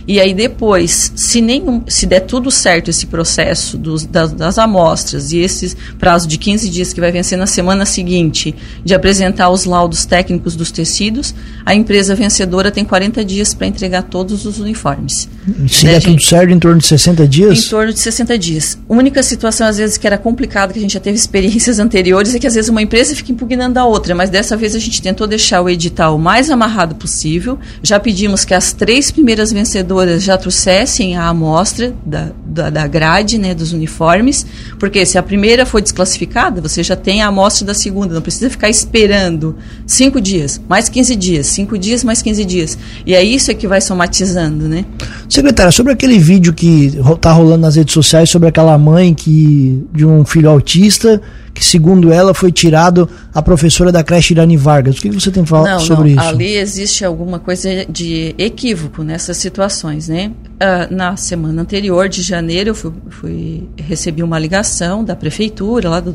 E 0.08 0.20
aí 0.20 0.32
depois, 0.32 1.12
se 1.16 1.40
nenhum, 1.40 1.82
se 1.88 2.06
der 2.06 2.20
tudo 2.20 2.48
certo 2.48 2.90
esse 2.90 3.06
processo 3.06 3.76
dos, 3.76 4.04
das, 4.06 4.32
das, 4.32 4.56
amostras 4.56 5.32
e 5.32 5.38
esse 5.38 5.76
prazo 5.98 6.28
de 6.28 6.38
15 6.38 6.68
dias 6.70 6.92
que 6.92 7.00
vai 7.00 7.10
vencer 7.10 7.36
na 7.36 7.46
semana 7.46 7.84
seguinte 7.84 8.54
de 8.84 8.94
apresentar 8.94 9.50
os 9.50 9.64
laudos 9.64 10.06
técnicos 10.06 10.54
dos 10.54 10.70
tecidos, 10.70 11.34
a 11.64 11.74
empresa 11.74 12.14
vencedora 12.14 12.70
tem 12.70 12.84
40 12.84 13.24
dias 13.24 13.52
para 13.52 13.66
entregar 13.66 14.04
todos 14.04 14.46
os 14.46 14.60
uniformes. 14.60 15.28
Se 15.68 15.84
né, 15.84 15.94
der 15.94 16.02
tudo 16.02 16.22
certo, 16.22 16.52
em 16.52 16.58
torno 16.58 16.78
de 16.78 16.86
60 16.86 17.26
dias? 17.26 17.66
Em 17.66 17.68
torno 17.68 17.92
de 17.92 17.98
60 17.98 18.38
dias. 18.38 18.78
A 18.88 18.92
única 18.92 19.22
situação, 19.24 19.66
às 19.66 19.76
vezes, 19.76 19.98
que 19.98 20.06
era 20.06 20.18
complicada, 20.18 20.72
que 20.72 20.78
a 20.78 20.82
gente 20.82 20.94
já 20.94 21.00
teve 21.00 21.16
experiências 21.16 21.78
anteriores, 21.80 22.32
é 22.34 22.38
que 22.38 22.46
às 22.46 22.54
vezes 22.54 22.68
uma 22.68 22.82
empresa 22.82 23.14
fica 23.16 23.32
impugnando 23.32 23.78
a 23.80 23.84
outra, 23.84 24.14
mas 24.14 24.30
dessa 24.30 24.56
vez 24.56 24.76
a 24.76 24.78
gente 24.78 25.02
tentou 25.02 25.26
deixar 25.26 25.62
o 25.62 25.68
edital 25.68 26.14
o 26.14 26.18
mais 26.18 26.48
amarrado 26.48 26.94
possível. 26.94 27.58
Já 27.82 27.98
pedimos 27.98 28.44
que 28.44 28.54
as 28.54 28.72
três 28.72 29.10
primeiras 29.10 29.50
vencedoras 29.50 29.95
já 30.18 30.36
trouxessem 30.36 31.16
a 31.16 31.28
amostra 31.28 31.94
da, 32.04 32.30
da, 32.44 32.70
da, 32.70 32.86
grade, 32.86 33.38
né, 33.38 33.54
dos 33.54 33.72
uniformes, 33.72 34.46
porque 34.78 35.04
se 35.04 35.18
a 35.18 35.22
primeira 35.22 35.64
foi 35.64 35.82
desclassificada, 35.82 36.60
você 36.60 36.82
já 36.82 36.96
tem 36.96 37.22
a 37.22 37.28
amostra 37.28 37.66
da 37.66 37.74
segunda, 37.74 38.14
não 38.14 38.22
precisa 38.22 38.50
ficar 38.50 38.68
esperando 38.68 39.56
cinco 39.86 40.20
dias, 40.20 40.60
mais 40.68 40.88
15 40.88 41.16
dias, 41.16 41.46
cinco 41.46 41.78
dias 41.78 42.04
mais 42.04 42.22
15 42.22 42.44
dias. 42.44 42.78
E 43.04 43.14
é 43.14 43.22
isso 43.22 43.54
que 43.54 43.66
vai 43.66 43.80
somatizando, 43.80 44.68
né? 44.68 44.84
Secretária, 45.28 45.72
sobre 45.72 45.92
aquele 45.92 46.18
vídeo 46.18 46.52
que 46.52 46.92
está 47.14 47.32
rolando 47.32 47.62
nas 47.62 47.76
redes 47.76 47.94
sociais 47.94 48.30
sobre 48.30 48.48
aquela 48.48 48.76
mãe 48.78 49.14
que 49.14 49.84
de 49.92 50.04
um 50.04 50.24
filho 50.24 50.50
autista 50.50 51.20
que, 51.56 51.64
segundo 51.64 52.12
ela, 52.12 52.34
foi 52.34 52.52
tirado 52.52 53.08
a 53.34 53.40
professora 53.40 53.90
da 53.90 54.04
creche 54.04 54.34
Irani 54.34 54.58
Vargas. 54.58 54.98
O 54.98 55.00
que 55.00 55.10
você 55.10 55.30
tem 55.30 55.46
falado 55.46 55.80
sobre 55.80 56.14
não, 56.14 56.22
isso? 56.22 56.28
Ali 56.34 56.54
existe 56.54 57.02
alguma 57.02 57.38
coisa 57.38 57.86
de 57.88 58.34
equívoco 58.36 59.02
nessas 59.02 59.38
situações, 59.38 60.06
né? 60.06 60.32
Uh, 60.56 60.94
na 60.94 61.16
semana 61.16 61.62
anterior, 61.62 62.10
de 62.10 62.20
janeiro, 62.20 62.70
eu 62.70 62.74
fui, 62.74 62.92
fui, 63.08 63.68
recebi 63.78 64.22
uma 64.22 64.38
ligação 64.38 65.02
da 65.02 65.16
prefeitura, 65.16 65.88
lá 65.88 65.98
do, 65.98 66.14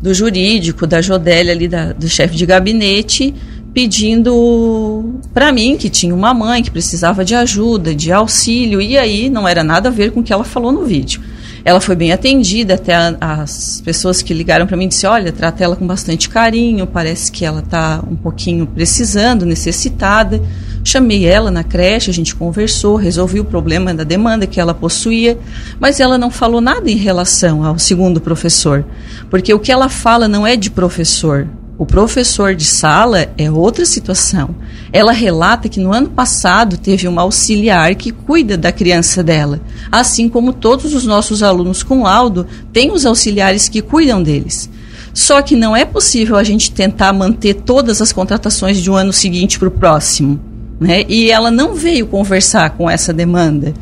do 0.00 0.14
jurídico, 0.14 0.86
da 0.86 1.02
Jodélia, 1.02 1.52
ali 1.52 1.68
da, 1.68 1.92
do 1.92 2.08
chefe 2.08 2.34
de 2.34 2.46
gabinete, 2.46 3.34
pedindo 3.74 5.20
para 5.34 5.52
mim 5.52 5.76
que 5.76 5.90
tinha 5.90 6.14
uma 6.14 6.32
mãe 6.32 6.62
que 6.62 6.70
precisava 6.70 7.22
de 7.26 7.34
ajuda, 7.34 7.94
de 7.94 8.10
auxílio, 8.10 8.80
e 8.80 8.96
aí 8.96 9.28
não 9.28 9.46
era 9.46 9.62
nada 9.62 9.90
a 9.90 9.92
ver 9.92 10.12
com 10.12 10.20
o 10.20 10.22
que 10.22 10.32
ela 10.32 10.44
falou 10.44 10.72
no 10.72 10.86
vídeo. 10.86 11.20
Ela 11.66 11.80
foi 11.80 11.96
bem 11.96 12.12
atendida, 12.12 12.74
até 12.74 12.94
a, 12.94 13.16
as 13.20 13.82
pessoas 13.84 14.22
que 14.22 14.32
ligaram 14.32 14.68
para 14.68 14.76
mim 14.76 14.86
disseram, 14.86 15.14
olha, 15.14 15.32
trata 15.32 15.64
ela 15.64 15.74
com 15.74 15.84
bastante 15.84 16.28
carinho, 16.28 16.86
parece 16.86 17.32
que 17.32 17.44
ela 17.44 17.58
está 17.58 18.00
um 18.08 18.14
pouquinho 18.14 18.68
precisando, 18.68 19.44
necessitada. 19.44 20.40
Chamei 20.84 21.26
ela 21.26 21.50
na 21.50 21.64
creche, 21.64 22.08
a 22.08 22.14
gente 22.14 22.36
conversou, 22.36 22.94
resolvi 22.94 23.40
o 23.40 23.44
problema 23.44 23.92
da 23.92 24.04
demanda 24.04 24.46
que 24.46 24.60
ela 24.60 24.72
possuía, 24.72 25.36
mas 25.80 25.98
ela 25.98 26.16
não 26.16 26.30
falou 26.30 26.60
nada 26.60 26.88
em 26.88 26.96
relação 26.96 27.64
ao 27.64 27.80
segundo 27.80 28.20
professor, 28.20 28.84
porque 29.28 29.52
o 29.52 29.58
que 29.58 29.72
ela 29.72 29.88
fala 29.88 30.28
não 30.28 30.46
é 30.46 30.54
de 30.54 30.70
professor, 30.70 31.48
o 31.78 31.84
professor 31.84 32.54
de 32.54 32.64
sala 32.64 33.28
é 33.36 33.50
outra 33.50 33.84
situação. 33.84 34.54
Ela 34.90 35.12
relata 35.12 35.68
que 35.68 35.78
no 35.78 35.92
ano 35.92 36.08
passado 36.08 36.78
teve 36.78 37.06
uma 37.06 37.20
auxiliar 37.20 37.94
que 37.94 38.10
cuida 38.10 38.56
da 38.56 38.72
criança 38.72 39.22
dela, 39.22 39.60
assim 39.92 40.26
como 40.26 40.54
todos 40.54 40.94
os 40.94 41.04
nossos 41.04 41.42
alunos 41.42 41.82
com 41.82 42.02
laudo 42.02 42.46
têm 42.72 42.92
os 42.92 43.04
auxiliares 43.04 43.68
que 43.68 43.82
cuidam 43.82 44.22
deles. 44.22 44.70
Só 45.12 45.42
que 45.42 45.54
não 45.54 45.76
é 45.76 45.84
possível 45.84 46.36
a 46.36 46.44
gente 46.44 46.72
tentar 46.72 47.12
manter 47.12 47.54
todas 47.54 48.00
as 48.00 48.12
contratações 48.12 48.82
de 48.82 48.90
um 48.90 48.96
ano 48.96 49.12
seguinte 49.12 49.58
para 49.58 49.68
o 49.68 49.70
próximo. 49.70 50.40
Né? 50.80 51.04
E 51.08 51.30
ela 51.30 51.50
não 51.50 51.74
veio 51.74 52.06
conversar 52.06 52.70
com 52.70 52.88
essa 52.88 53.12
demanda. 53.12 53.74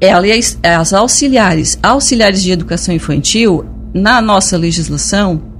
Ela 0.00 0.26
e 0.26 0.40
as 0.62 0.92
auxiliares, 0.92 1.78
auxiliares 1.82 2.42
de 2.42 2.52
educação 2.52 2.94
infantil, 2.94 3.64
na 3.94 4.20
nossa 4.20 4.56
legislação, 4.58 5.55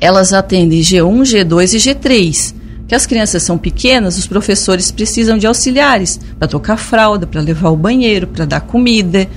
elas 0.00 0.32
atendem 0.32 0.80
G1, 0.80 1.22
G2 1.22 1.74
e 1.74 1.76
G3. 1.76 2.54
Que 2.88 2.94
as 2.94 3.06
crianças 3.06 3.42
são 3.42 3.56
pequenas, 3.56 4.18
os 4.18 4.26
professores 4.26 4.90
precisam 4.90 5.38
de 5.38 5.46
auxiliares 5.46 6.18
para 6.38 6.48
trocar 6.48 6.76
fralda, 6.76 7.26
para 7.26 7.40
levar 7.40 7.68
ao 7.68 7.76
banheiro, 7.76 8.26
para 8.26 8.44
dar 8.44 8.62
comida. 8.62 9.28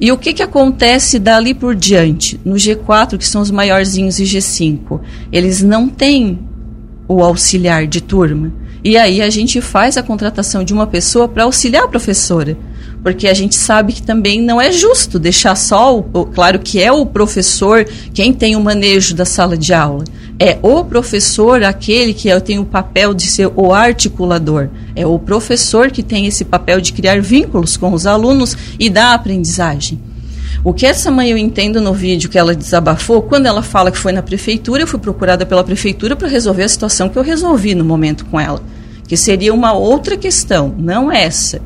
E 0.00 0.12
o 0.12 0.18
que, 0.18 0.32
que 0.32 0.42
acontece 0.42 1.18
dali 1.18 1.52
por 1.52 1.74
diante? 1.74 2.40
No 2.44 2.54
G4, 2.54 3.18
que 3.18 3.26
são 3.26 3.42
os 3.42 3.50
maiorzinhos, 3.50 4.20
e 4.20 4.24
G5, 4.24 5.00
eles 5.32 5.60
não 5.60 5.88
têm 5.88 6.38
o 7.08 7.22
auxiliar 7.22 7.86
de 7.86 8.00
turma. 8.00 8.52
E 8.84 8.96
aí 8.96 9.20
a 9.20 9.28
gente 9.28 9.60
faz 9.60 9.96
a 9.96 10.02
contratação 10.02 10.62
de 10.62 10.72
uma 10.72 10.86
pessoa 10.86 11.28
para 11.28 11.42
auxiliar 11.44 11.84
a 11.84 11.88
professora 11.88 12.56
porque 13.02 13.26
a 13.26 13.34
gente 13.34 13.56
sabe 13.56 13.92
que 13.92 14.02
também 14.02 14.40
não 14.40 14.60
é 14.60 14.70
justo 14.70 15.18
deixar 15.18 15.56
só, 15.56 15.98
o, 15.98 16.02
claro 16.26 16.58
que 16.58 16.80
é 16.80 16.92
o 16.92 17.06
professor 17.06 17.84
quem 18.12 18.32
tem 18.32 18.56
o 18.56 18.60
manejo 18.60 19.14
da 19.14 19.24
sala 19.24 19.56
de 19.56 19.72
aula. 19.72 20.04
É 20.38 20.58
o 20.62 20.84
professor 20.84 21.62
aquele 21.62 22.14
que 22.14 22.28
tem 22.40 22.58
o 22.58 22.64
papel 22.64 23.12
de 23.12 23.26
ser 23.26 23.50
o 23.54 23.74
articulador. 23.74 24.70
É 24.96 25.06
o 25.06 25.18
professor 25.18 25.90
que 25.90 26.02
tem 26.02 26.26
esse 26.26 26.44
papel 26.44 26.80
de 26.80 26.94
criar 26.94 27.20
vínculos 27.20 27.76
com 27.76 27.92
os 27.92 28.06
alunos 28.06 28.56
e 28.78 28.88
da 28.88 29.12
aprendizagem. 29.12 30.00
O 30.62 30.74
que 30.74 30.84
essa 30.84 31.10
mãe 31.10 31.30
eu 31.30 31.38
entendo 31.38 31.80
no 31.80 31.94
vídeo 31.94 32.28
que 32.28 32.38
ela 32.38 32.54
desabafou, 32.54 33.22
quando 33.22 33.46
ela 33.46 33.62
fala 33.62 33.90
que 33.90 33.96
foi 33.98 34.12
na 34.12 34.22
prefeitura, 34.22 34.82
eu 34.82 34.86
fui 34.86 34.98
procurada 34.98 35.46
pela 35.46 35.64
prefeitura 35.64 36.14
para 36.14 36.28
resolver 36.28 36.64
a 36.64 36.68
situação 36.68 37.08
que 37.08 37.18
eu 37.18 37.22
resolvi 37.22 37.74
no 37.74 37.84
momento 37.84 38.26
com 38.26 38.38
ela, 38.38 38.62
que 39.08 39.16
seria 39.16 39.54
uma 39.54 39.72
outra 39.72 40.18
questão, 40.18 40.74
não 40.78 41.10
essa. 41.10 41.62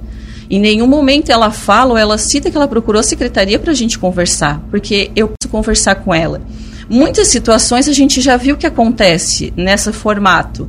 Em 0.51 0.61
nenhum 0.61 0.87
momento 0.87 1.31
ela 1.31 1.51
fala 1.51 1.93
ou 1.93 1.99
ela 1.99 2.19
cita 2.19 2.51
que 2.51 2.57
ela 2.57 2.69
procurou 2.69 3.01
a 3.01 3.03
secretaria 3.03 3.59
para 3.59 3.73
a 3.73 3.75
gente 3.75 3.99
conversar, 3.99 4.61
porque 4.71 5.11
eu 5.17 5.29
preciso 5.29 5.51
conversar 5.51 5.97
com 5.97 6.15
ela. 6.15 6.41
Muitas 6.89 7.29
situações 7.29 7.89
a 7.89 7.93
gente 7.93 8.21
já 8.21 8.37
viu 8.37 8.57
que 8.57 8.67
acontece 8.67 9.53
nesse 9.57 9.93
formato. 9.93 10.69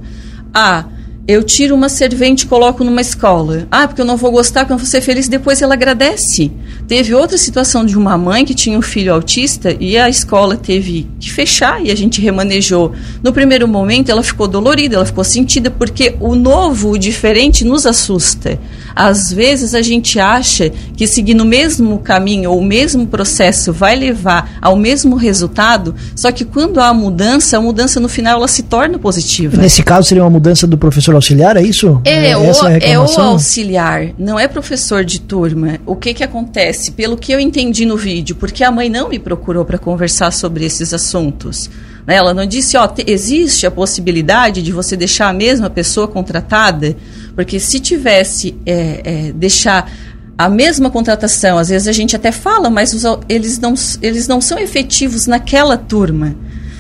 Ah, 0.54 0.86
eu 1.28 1.42
tiro 1.42 1.74
uma 1.74 1.90
servente 1.90 2.44
e 2.44 2.48
coloco 2.48 2.84
numa 2.84 3.02
escola. 3.02 3.68
Ah, 3.72 3.88
porque 3.88 4.00
eu 4.00 4.06
não 4.06 4.16
vou 4.16 4.32
gostar, 4.32 4.62
porque 4.62 4.74
eu 4.74 4.78
vou 4.78 4.86
ser 4.86 5.02
feliz. 5.02 5.28
Depois 5.28 5.60
ela 5.60 5.74
agradece. 5.74 6.52
Teve 6.88 7.16
outra 7.16 7.36
situação 7.36 7.84
de 7.84 7.98
uma 7.98 8.16
mãe 8.16 8.46
que 8.46 8.54
tinha 8.54 8.78
um 8.78 8.82
filho 8.82 9.12
autista 9.12 9.76
e 9.80 9.98
a 9.98 10.08
escola 10.08 10.56
teve 10.56 11.08
que 11.20 11.32
fechar 11.32 11.84
e 11.84 11.90
a 11.90 11.96
gente 11.96 12.22
remanejou. 12.22 12.94
No 13.24 13.34
primeiro 13.34 13.68
momento 13.68 14.10
ela 14.10 14.22
ficou 14.22 14.48
dolorida, 14.48 14.98
ela 14.98 15.06
ficou 15.06 15.24
sentida, 15.24 15.72
porque 15.72 16.16
o 16.20 16.36
novo, 16.36 16.92
o 16.92 16.98
diferente 16.98 17.66
nos 17.66 17.88
assusta. 17.88 18.60
Às 18.96 19.32
vezes 19.32 19.74
a 19.74 19.82
gente 19.82 20.20
acha 20.20 20.72
que 20.96 21.06
seguir 21.06 21.34
no 21.34 21.46
mesmo 21.46 22.00
caminho 22.00 22.52
ou 22.52 22.60
o 22.60 22.64
mesmo 22.64 23.06
processo 23.08 23.74
vai 23.74 23.96
levar 23.96 24.58
ao 24.62 24.76
mesmo 24.76 25.16
resultado, 25.16 25.94
só 26.16 26.32
que 26.32 26.46
quando 26.46 26.80
há 26.80 26.94
mudança, 26.94 27.58
a 27.58 27.62
mudança 27.62 28.00
no 28.00 28.08
final 28.08 28.38
ela 28.38 28.48
se 28.48 28.64
torna 28.64 28.98
positiva. 28.98 29.58
Nesse 29.62 29.84
caso 29.84 30.08
seria 30.08 30.24
uma 30.24 30.30
mudança 30.30 30.66
do 30.66 30.78
professor 30.78 31.16
auxiliar, 31.16 31.58
é 31.58 31.62
isso? 31.62 32.02
É, 32.06 32.30
é, 32.30 32.38
o, 32.38 32.44
é 32.82 33.00
o 33.00 33.22
auxiliar, 33.22 34.10
não 34.18 34.40
é 34.40 34.48
professor 34.48 35.04
de 35.04 35.20
turma. 35.20 35.80
O 35.86 35.96
que 35.96 36.14
que 36.14 36.24
acontece? 36.24 36.92
Pelo 36.92 37.18
que 37.18 37.32
eu 37.32 37.40
entendi 37.40 37.86
no 37.86 37.98
vídeo, 37.98 38.36
porque 38.36 38.64
a 38.64 38.72
mãe 38.72 38.90
não 38.90 39.10
me 39.10 39.20
procurou 39.20 39.66
para 39.66 39.78
conversar 39.78 40.32
sobre 40.32 40.66
esses 40.66 40.94
assuntos. 40.94 41.70
Né? 42.06 42.16
Ela 42.16 42.34
não 42.34 42.46
disse, 42.46 42.78
ó, 42.78 42.88
existe 43.06 43.66
a 43.66 43.72
possibilidade 43.72 44.62
de 44.62 44.72
você 44.72 44.96
deixar 44.96 45.30
a 45.30 45.34
mesma 45.34 45.70
pessoa 45.70 46.08
contratada, 46.08 46.96
porque 47.36 47.60
se 47.60 47.80
tivesse 47.80 48.56
é, 48.66 49.02
é, 49.04 49.32
deixar 49.34 49.92
a 50.38 50.50
mesma 50.50 50.90
contratação, 50.90 51.58
às 51.58 51.70
vezes 51.70 51.88
a 51.88 51.94
gente 51.94 52.16
até 52.16 52.32
fala, 52.32 52.70
mas 52.70 52.94
os, 52.94 53.04
eles, 53.30 53.58
não, 53.60 53.74
eles 54.02 54.28
não 54.28 54.42
são 54.42 54.60
efetivos 54.60 55.28
naquela 55.28 55.78
turma. 55.78 56.36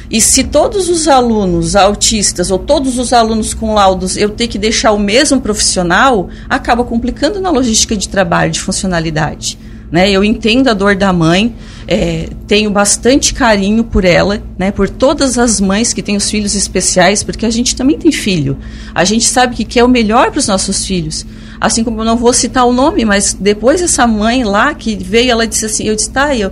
E 0.09 0.21
se 0.21 0.43
todos 0.43 0.87
os 0.87 1.07
alunos 1.07 1.75
autistas 1.75 2.51
ou 2.51 2.59
todos 2.59 2.99
os 2.99 3.11
alunos 3.11 3.53
com 3.53 3.73
laudos 3.73 4.15
eu 4.15 4.29
ter 4.29 4.47
que 4.47 4.59
deixar 4.59 4.91
o 4.91 4.99
mesmo 4.99 5.41
profissional, 5.41 6.29
acaba 6.49 6.83
complicando 6.83 7.41
na 7.41 7.49
logística 7.49 7.97
de 7.97 8.07
trabalho, 8.07 8.51
de 8.51 8.61
funcionalidade. 8.61 9.57
Né? 9.91 10.09
Eu 10.09 10.23
entendo 10.23 10.67
a 10.67 10.73
dor 10.73 10.95
da 10.95 11.13
mãe, 11.13 11.55
é, 11.87 12.29
tenho 12.47 12.69
bastante 12.71 13.33
carinho 13.33 13.83
por 13.83 14.03
ela, 14.03 14.41
né? 14.57 14.71
por 14.71 14.89
todas 14.89 15.37
as 15.37 15.61
mães 15.61 15.93
que 15.93 16.01
têm 16.01 16.17
os 16.17 16.29
filhos 16.29 16.55
especiais, 16.55 17.23
porque 17.23 17.45
a 17.45 17.49
gente 17.49 17.75
também 17.75 17.97
tem 17.97 18.11
filho. 18.11 18.57
A 18.93 19.03
gente 19.03 19.25
sabe 19.25 19.55
que 19.55 19.63
quer 19.63 19.83
o 19.83 19.87
melhor 19.87 20.31
para 20.31 20.39
os 20.39 20.47
nossos 20.47 20.85
filhos. 20.85 21.25
Assim 21.59 21.83
como 21.83 22.01
eu 22.01 22.05
não 22.05 22.17
vou 22.17 22.33
citar 22.33 22.65
o 22.65 22.73
nome, 22.73 23.05
mas 23.05 23.33
depois 23.33 23.81
essa 23.81 24.05
mãe 24.05 24.43
lá 24.43 24.73
que 24.73 24.95
veio, 24.95 25.31
ela 25.31 25.47
disse 25.47 25.65
assim, 25.65 25.85
eu 25.85 25.95
disse, 25.95 26.09
tá, 26.09 26.35
eu, 26.35 26.51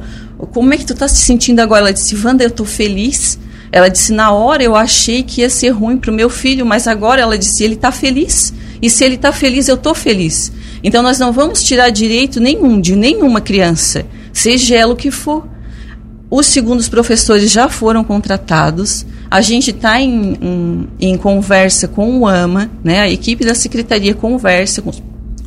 como 0.52 0.74
é 0.74 0.78
que 0.78 0.86
tu 0.86 0.94
está 0.94 1.08
se 1.08 1.24
sentindo 1.24 1.60
agora? 1.60 1.82
Ela 1.82 1.94
disse, 1.94 2.16
Wanda, 2.16 2.44
eu 2.44 2.50
estou 2.50 2.66
feliz. 2.66 3.40
Ela 3.72 3.90
disse, 3.90 4.14
na 4.14 4.32
hora 4.32 4.62
eu 4.62 4.76
achei 4.76 5.24
que 5.24 5.42
ia 5.42 5.50
ser 5.50 5.70
ruim 5.70 5.98
para 5.98 6.12
o 6.12 6.14
meu 6.14 6.30
filho, 6.30 6.66
mas 6.66 6.88
agora 6.88 7.22
ela 7.22 7.38
disse, 7.38 7.64
ele 7.64 7.74
está 7.74 7.92
feliz. 7.92 8.54
E 8.82 8.90
se 8.90 9.04
ele 9.04 9.16
está 9.16 9.32
feliz, 9.32 9.68
eu 9.68 9.76
estou 9.76 9.96
feliz. 9.96 10.52
Então 10.84 11.02
nós 11.02 11.18
não 11.18 11.32
vamos 11.32 11.64
tirar 11.64 11.90
direito 11.90 12.40
nenhum 12.40 12.82
de 12.82 12.96
nenhuma 12.96 13.40
criança, 13.40 14.06
seja 14.34 14.76
ela 14.76 14.94
o 14.94 14.98
que 14.98 15.10
for. 15.10 15.48
Os 16.30 16.48
segundos 16.48 16.90
professores 16.90 17.52
já 17.52 17.70
foram 17.70 18.04
contratados. 18.04 19.06
A 19.30 19.40
gente 19.40 19.70
está 19.70 20.02
em, 20.02 20.38
em, 20.42 20.88
em, 21.00 21.18
conversa 21.18 21.88
com 21.88 22.20
o 22.20 22.28
AMA, 22.28 22.72
né? 22.84 23.02
a 23.02 23.10
equipe 23.10 23.46
da 23.46 23.54
secretaria 23.54 24.14
conversa 24.16 24.82
com 24.82 24.92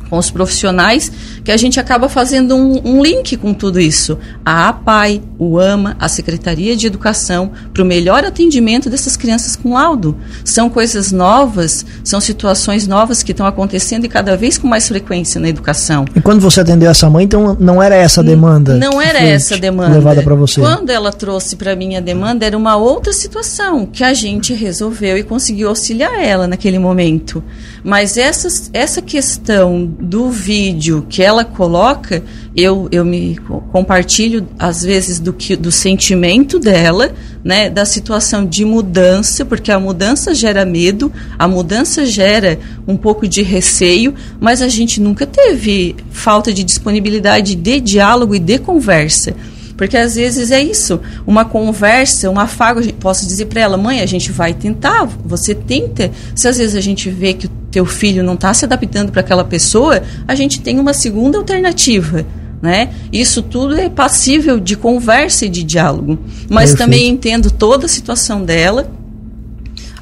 com 0.09 0.17
os 0.17 0.29
profissionais, 0.29 1.11
que 1.43 1.51
a 1.51 1.57
gente 1.57 1.79
acaba 1.79 2.09
fazendo 2.09 2.55
um, 2.55 2.81
um 2.83 3.03
link 3.03 3.37
com 3.37 3.53
tudo 3.53 3.79
isso. 3.79 4.17
A 4.45 4.69
APAI, 4.69 5.21
o 5.37 5.59
AMA, 5.59 5.95
a 5.99 6.07
Secretaria 6.07 6.75
de 6.75 6.87
Educação, 6.87 7.51
para 7.73 7.83
o 7.83 7.85
melhor 7.85 8.23
atendimento 8.25 8.89
dessas 8.89 9.15
crianças 9.15 9.55
com 9.55 9.73
laudo. 9.73 10.17
São 10.43 10.69
coisas 10.69 11.11
novas, 11.11 11.85
são 12.03 12.19
situações 12.19 12.87
novas 12.87 13.23
que 13.23 13.31
estão 13.31 13.45
acontecendo 13.45 14.05
e 14.05 14.09
cada 14.09 14.35
vez 14.35 14.57
com 14.57 14.67
mais 14.67 14.87
frequência 14.87 15.39
na 15.39 15.49
educação. 15.49 16.05
E 16.15 16.21
quando 16.21 16.41
você 16.41 16.61
atendeu 16.61 16.89
essa 16.89 17.09
mãe, 17.09 17.25
então 17.25 17.55
não 17.59 17.81
era 17.81 17.95
essa 17.95 18.21
a 18.21 18.23
demanda? 18.23 18.75
Não 18.75 19.01
era 19.01 19.19
essa 19.19 19.55
a 19.55 19.57
demanda. 19.57 19.95
Levada 19.95 20.21
para 20.21 20.35
você. 20.35 20.59
Quando 20.59 20.89
ela 20.89 21.11
trouxe 21.11 21.55
para 21.55 21.75
mim 21.75 21.95
a 21.95 21.99
demanda, 21.99 22.45
era 22.45 22.57
uma 22.57 22.75
outra 22.75 23.13
situação 23.13 23.85
que 23.85 24.03
a 24.03 24.13
gente 24.13 24.53
resolveu 24.53 25.17
e 25.17 25.23
conseguiu 25.23 25.69
auxiliar 25.69 26.23
ela 26.23 26.47
naquele 26.47 26.79
momento. 26.79 27.43
Mas 27.83 28.17
essa, 28.17 28.47
essa 28.73 29.01
questão 29.01 29.96
do 29.99 30.29
vídeo 30.29 31.05
que 31.09 31.23
ela 31.23 31.43
coloca, 31.43 32.23
eu, 32.55 32.87
eu 32.91 33.03
me 33.03 33.37
compartilho, 33.71 34.47
às 34.57 34.83
vezes, 34.83 35.19
do, 35.19 35.33
que, 35.33 35.55
do 35.55 35.71
sentimento 35.71 36.59
dela, 36.59 37.11
né, 37.43 37.69
da 37.69 37.85
situação 37.85 38.45
de 38.45 38.63
mudança, 38.63 39.43
porque 39.43 39.71
a 39.71 39.79
mudança 39.79 40.33
gera 40.35 40.65
medo, 40.65 41.11
a 41.37 41.47
mudança 41.47 42.05
gera 42.05 42.59
um 42.87 42.95
pouco 42.95 43.27
de 43.27 43.41
receio, 43.41 44.13
mas 44.39 44.61
a 44.61 44.67
gente 44.67 45.01
nunca 45.01 45.25
teve 45.25 45.95
falta 46.11 46.53
de 46.53 46.63
disponibilidade 46.63 47.55
de 47.55 47.79
diálogo 47.79 48.35
e 48.35 48.39
de 48.39 48.59
conversa. 48.59 49.33
Porque 49.77 49.95
às 49.95 50.15
vezes 50.15 50.49
é 50.49 50.59
isso, 50.59 50.99
uma 51.25 51.45
conversa, 51.45 52.29
um 52.31 52.39
afago, 52.39 52.81
posso 52.93 53.27
dizer 53.27 53.45
para 53.45 53.61
ela, 53.61 53.77
mãe, 53.77 54.01
a 54.01 54.07
gente 54.07 54.31
vai 54.31 54.51
tentar, 54.53 55.05
você 55.23 55.53
tenta. 55.53 56.09
Se 56.33 56.47
às 56.47 56.57
vezes 56.57 56.75
a 56.75 56.81
gente 56.81 57.11
vê 57.11 57.33
que 57.33 57.47
teu 57.77 57.85
filho 57.85 58.23
não 58.23 58.33
está 58.33 58.51
se 58.55 58.65
adaptando 58.65 59.11
para 59.11 59.21
aquela 59.21 59.43
pessoa, 59.43 60.01
a 60.27 60.33
gente 60.33 60.61
tem 60.61 60.79
uma 60.79 60.93
segunda 60.93 61.37
alternativa. 61.37 62.25
Né? 62.59 62.89
Isso 63.13 63.43
tudo 63.43 63.75
é 63.75 63.87
passível 63.87 64.59
de 64.59 64.75
conversa 64.75 65.45
e 65.45 65.49
de 65.49 65.61
diálogo. 65.61 66.17
Mas 66.49 66.71
Perfeito. 66.71 66.77
também 66.77 67.07
entendo 67.07 67.51
toda 67.51 67.85
a 67.85 67.89
situação 67.89 68.43
dela, 68.43 68.89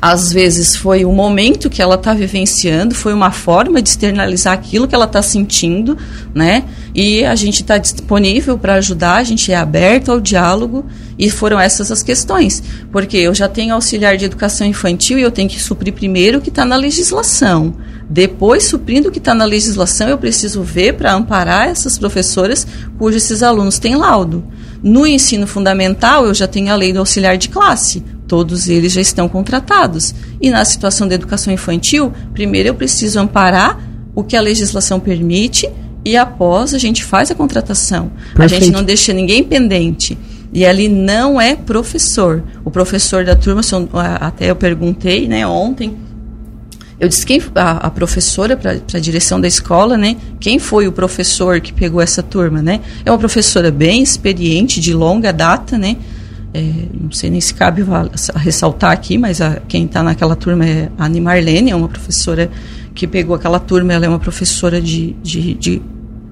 às 0.01 0.31
vezes 0.31 0.73
foi 0.73 1.03
o 1.03 1.11
momento 1.11 1.69
que 1.69 1.81
ela 1.81 1.95
está 1.95 2.13
vivenciando, 2.13 2.95
foi 2.95 3.13
uma 3.13 3.31
forma 3.31 3.81
de 3.81 3.89
externalizar 3.89 4.53
aquilo 4.53 4.87
que 4.87 4.95
ela 4.95 5.03
está 5.03 5.21
sentindo, 5.21 5.97
né? 6.33 6.63
E 6.95 7.25
a 7.25 7.35
gente 7.35 7.61
está 7.61 7.77
disponível 7.77 8.57
para 8.57 8.75
ajudar, 8.75 9.17
a 9.17 9.23
gente 9.23 9.51
é 9.51 9.55
aberto 9.57 10.13
ao 10.13 10.21
diálogo 10.21 10.85
e 11.19 11.29
foram 11.29 11.59
essas 11.59 11.91
as 11.91 12.01
questões. 12.01 12.63
Porque 12.89 13.17
eu 13.17 13.35
já 13.35 13.49
tenho 13.49 13.73
auxiliar 13.73 14.15
de 14.15 14.23
educação 14.23 14.65
infantil 14.65 15.19
e 15.19 15.21
eu 15.21 15.29
tenho 15.29 15.49
que 15.49 15.61
suprir 15.61 15.93
primeiro 15.93 16.37
o 16.37 16.41
que 16.41 16.47
está 16.47 16.63
na 16.63 16.77
legislação. 16.77 17.75
Depois, 18.09 18.63
suprindo 18.63 19.09
o 19.09 19.11
que 19.11 19.17
está 19.17 19.35
na 19.35 19.43
legislação, 19.43 20.07
eu 20.07 20.17
preciso 20.17 20.63
ver 20.63 20.93
para 20.93 21.13
amparar 21.13 21.67
essas 21.67 21.97
professoras 21.97 22.65
cujos 22.97 23.23
esses 23.23 23.43
alunos 23.43 23.77
têm 23.77 23.97
laudo. 23.97 24.45
No 24.81 25.05
ensino 25.05 25.45
fundamental, 25.45 26.25
eu 26.25 26.33
já 26.33 26.47
tenho 26.47 26.71
a 26.71 26.77
lei 26.77 26.93
do 26.93 26.99
auxiliar 26.99 27.37
de 27.37 27.49
classe. 27.49 28.05
Todos 28.25 28.69
eles 28.69 28.93
já 28.93 29.01
estão 29.01 29.27
contratados. 29.27 30.15
E 30.39 30.49
na 30.49 30.63
situação 30.63 31.09
da 31.09 31.15
educação 31.15 31.51
infantil, 31.51 32.13
primeiro 32.33 32.69
eu 32.69 32.75
preciso 32.75 33.19
amparar 33.19 33.81
o 34.13 34.23
que 34.23 34.37
a 34.37 34.41
legislação 34.41 34.97
permite 34.97 35.69
e 36.05 36.15
após 36.15 36.73
a 36.73 36.77
gente 36.77 37.03
faz 37.03 37.31
a 37.31 37.35
contratação. 37.35 38.11
Perfeito. 38.35 38.41
A 38.41 38.47
gente 38.47 38.71
não 38.71 38.83
deixa 38.83 39.11
ninguém 39.11 39.43
pendente. 39.43 40.15
E 40.53 40.63
ali 40.65 40.87
não 40.87 41.41
é 41.41 41.55
professor. 41.55 42.43
O 42.63 42.69
professor 42.69 43.25
da 43.25 43.35
turma, 43.35 43.61
até 44.21 44.51
eu 44.51 44.55
perguntei 44.55 45.27
né, 45.27 45.45
ontem, 45.45 45.97
eu 46.99 47.09
disse 47.09 47.25
quem 47.25 47.41
a, 47.55 47.87
a 47.87 47.89
professora 47.89 48.55
para 48.55 48.71
a 48.71 48.99
direção 48.99 49.41
da 49.41 49.47
escola, 49.47 49.97
né? 49.97 50.15
Quem 50.39 50.59
foi 50.59 50.87
o 50.87 50.93
professor 50.93 51.59
que 51.59 51.73
pegou 51.73 51.99
essa 51.99 52.23
turma, 52.23 52.61
né? 52.61 52.79
É 53.03 53.11
uma 53.11 53.17
professora 53.17 53.69
bem 53.69 54.01
experiente, 54.01 54.79
de 54.79 54.93
longa 54.93 55.33
data, 55.33 55.77
né? 55.77 55.97
É, 56.57 56.71
não 57.01 57.11
sei 57.11 57.29
nem 57.29 57.41
se 57.41 57.53
cabe 57.53 57.83
ressaltar 58.37 58.91
aqui, 58.91 59.17
mas 59.17 59.41
a, 59.41 59.59
quem 59.67 59.83
está 59.83 60.01
naquela 60.01 60.37
turma 60.37 60.65
é 60.65 60.89
a 60.97 61.05
Anne 61.05 61.19
Marlene, 61.19 61.71
é 61.71 61.75
uma 61.75 61.89
professora 61.89 62.49
que 62.93 63.05
pegou 63.05 63.35
aquela 63.35 63.59
turma, 63.59 63.91
ela 63.91 64.05
é 64.05 64.07
uma 64.07 64.19
professora 64.19 64.79
de, 64.79 65.11
de, 65.21 65.53
de 65.55 65.81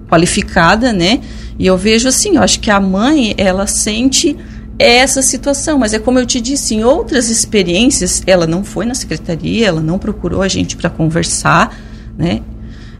qualificada, 0.07 0.93
né? 0.93 1.19
E 1.59 1.65
eu 1.65 1.77
vejo 1.77 2.07
assim, 2.07 2.37
eu 2.37 2.41
acho 2.41 2.61
que 2.61 2.71
a 2.71 2.79
mãe, 2.79 3.33
ela 3.37 3.67
sente 3.67 4.37
essa 4.79 5.21
situação, 5.21 5.77
mas 5.77 5.93
é 5.93 5.99
como 5.99 6.19
eu 6.19 6.25
te 6.25 6.39
disse, 6.39 6.73
em 6.73 6.85
outras 6.85 7.29
experiências, 7.29 8.23
ela 8.25 8.47
não 8.47 8.63
foi 8.63 8.85
na 8.85 8.95
secretaria, 8.95 9.67
ela 9.67 9.81
não 9.81 9.99
procurou 9.99 10.41
a 10.41 10.47
gente 10.47 10.77
para 10.77 10.89
conversar, 10.89 11.77
né? 12.17 12.41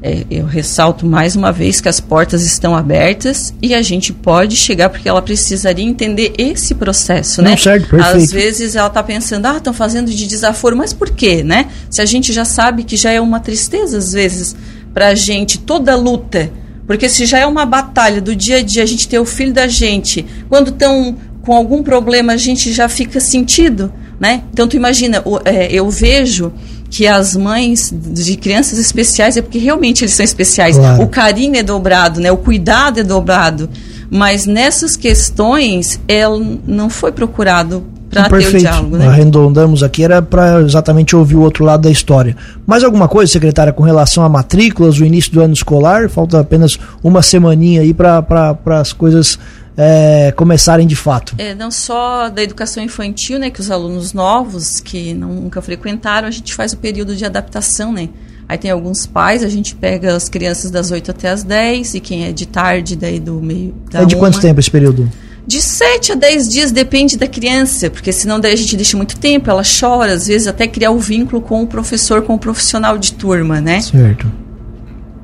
É, 0.06 0.26
eu 0.30 0.46
ressalto 0.46 1.06
mais 1.06 1.34
uma 1.34 1.50
vez 1.50 1.80
que 1.80 1.88
as 1.88 2.02
portas 2.02 2.44
estão 2.46 2.76
abertas 2.76 3.54
e 3.62 3.74
a 3.74 3.82
gente 3.82 4.12
pode 4.12 4.58
chegar 4.58 4.90
porque 4.90 5.08
ela 5.08 5.22
precisaria 5.22 5.86
entender 5.86 6.34
esse 6.38 6.76
processo, 6.76 7.42
Não, 7.42 7.52
né? 7.52 7.56
Certo, 7.56 7.88
perfeito. 7.88 8.18
Às 8.18 8.30
vezes 8.30 8.76
ela 8.76 8.88
está 8.88 9.02
pensando, 9.02 9.46
ah, 9.46 9.56
estão 9.56 9.72
fazendo 9.72 10.12
de 10.12 10.28
desaforo, 10.28 10.76
mas 10.76 10.92
por 10.92 11.10
quê, 11.10 11.42
né? 11.42 11.70
Se 11.90 12.02
a 12.02 12.06
gente 12.06 12.34
já 12.34 12.44
sabe 12.44 12.84
que 12.84 12.98
já 12.98 13.12
é 13.12 13.22
uma 13.22 13.40
tristeza 13.40 13.98
às 13.98 14.12
vezes 14.12 14.58
para 14.94 15.08
a 15.08 15.16
gente 15.16 15.58
toda 15.58 15.96
luta, 15.96 16.52
porque 16.86 17.08
se 17.08 17.26
já 17.26 17.40
é 17.40 17.46
uma 17.46 17.66
batalha 17.66 18.20
do 18.20 18.36
dia 18.36 18.58
a 18.58 18.62
dia 18.62 18.84
a 18.84 18.86
gente 18.86 19.08
ter 19.08 19.20
o 19.20 19.26
filho 19.26 19.54
da 19.54 19.68
gente, 19.70 20.26
quando 20.50 20.68
estão 20.68 21.16
com 21.44 21.56
algum 21.56 21.82
problema 21.82 22.34
a 22.34 22.38
gente 22.38 22.74
já 22.74 22.90
fica 22.90 23.22
sentido, 23.22 23.90
né? 24.20 24.44
Então 24.52 24.68
tu 24.68 24.76
imagina, 24.76 25.24
é, 25.46 25.72
eu 25.72 25.90
vejo 25.90 26.52
que 26.94 27.08
as 27.08 27.36
mães 27.36 27.92
de 27.92 28.38
crianças 28.38 28.78
especiais 28.78 29.36
é 29.36 29.42
porque 29.42 29.58
realmente 29.58 30.04
eles 30.04 30.14
são 30.14 30.24
especiais. 30.24 30.78
Claro. 30.78 31.02
O 31.02 31.08
carinho 31.08 31.58
é 31.58 31.64
dobrado, 31.64 32.22
né? 32.22 32.32
O 32.32 32.38
cuidado 32.38 33.00
é 33.00 33.04
dobrado. 33.04 33.68
Mas 34.12 34.46
nessas 34.46 34.96
questões, 34.96 36.00
ela 36.08 36.40
não 36.68 36.92
foi 36.92 37.12
procurado 37.12 37.84
para 38.12 38.30
ter 38.30 38.48
o 38.48 38.60
diálogo. 38.60 38.96
Né? 38.96 39.08
Arredondamos 39.08 39.82
aqui, 39.82 40.04
era 40.04 40.22
para 40.22 40.62
exatamente 40.62 41.16
ouvir 41.16 41.36
o 41.36 41.42
outro 41.42 41.66
lado 41.66 41.82
da 41.82 41.90
história. 41.90 42.38
Mais 42.68 42.84
alguma 42.84 43.08
coisa, 43.08 43.32
secretária, 43.32 43.74
com 43.74 43.82
relação 43.82 44.24
a 44.24 44.30
matrículas, 44.30 45.00
o 45.00 45.04
início 45.04 45.32
do 45.32 45.42
ano 45.42 45.54
escolar? 45.54 46.08
Falta 46.10 46.42
apenas 46.42 46.78
uma 47.02 47.24
semaninha 47.24 47.82
aí 47.82 47.92
para 47.92 48.56
as 48.80 48.94
coisas 48.94 49.40
é, 49.78 50.32
começarem 50.36 50.86
de 50.88 50.96
fato? 50.96 51.36
É, 51.38 51.56
não 51.56 51.72
só 51.72 52.30
da 52.30 52.44
educação 52.44 52.84
infantil, 52.84 53.40
né, 53.40 53.50
que 53.50 53.60
os 53.60 53.72
alunos 53.72 54.14
novos 54.14 54.80
que 54.80 55.14
nunca 55.14 55.62
frequentaram, 55.62 56.28
a 56.28 56.32
gente 56.32 56.54
faz 56.54 56.74
o 56.74 56.78
período 56.78 57.16
de 57.16 57.26
adaptação, 57.26 57.92
né? 57.92 58.10
Aí 58.48 58.58
tem 58.58 58.70
alguns 58.70 59.06
pais, 59.06 59.44
a 59.44 59.50
gente 59.50 59.74
pega 59.74 60.16
as 60.16 60.28
crianças 60.28 60.70
das 60.70 60.92
8 60.92 61.12
até 61.12 61.30
as 61.30 61.44
10 61.44 61.96
e 61.96 62.00
quem 62.00 62.26
é 62.26 62.32
de 62.32 62.46
tarde 62.46 62.96
daí 62.96 63.20
do 63.20 63.42
meio 63.42 63.74
da 63.90 64.02
É 64.02 64.06
de 64.06 64.16
uma, 64.16 64.20
quanto 64.20 64.40
tempo 64.40 64.60
esse 64.60 64.70
período? 64.70 65.10
De 65.48 65.62
7 65.62 66.12
a 66.12 66.16
10 66.16 66.50
dias 66.50 66.72
depende 66.72 67.18
da 67.18 67.28
criança, 67.28 67.90
porque 67.90 68.12
senão 68.12 68.40
daí 68.40 68.54
a 68.54 68.56
gente 68.56 68.76
deixa 68.76 68.96
muito 68.96 69.18
tempo, 69.18 69.50
ela 69.50 69.64
chora, 69.64 70.14
às 70.14 70.28
vezes 70.28 70.48
até 70.48 70.68
criar 70.68 70.92
o 70.92 70.96
um 70.96 71.00
vínculo 71.00 71.42
com 71.42 71.64
o 71.64 71.68
professor, 71.68 72.22
com 72.22 72.36
o 72.36 72.40
profissional 72.40 72.98
de 72.98 73.14
turma, 73.14 73.60
né? 73.60 73.82
Certo. 73.82 74.32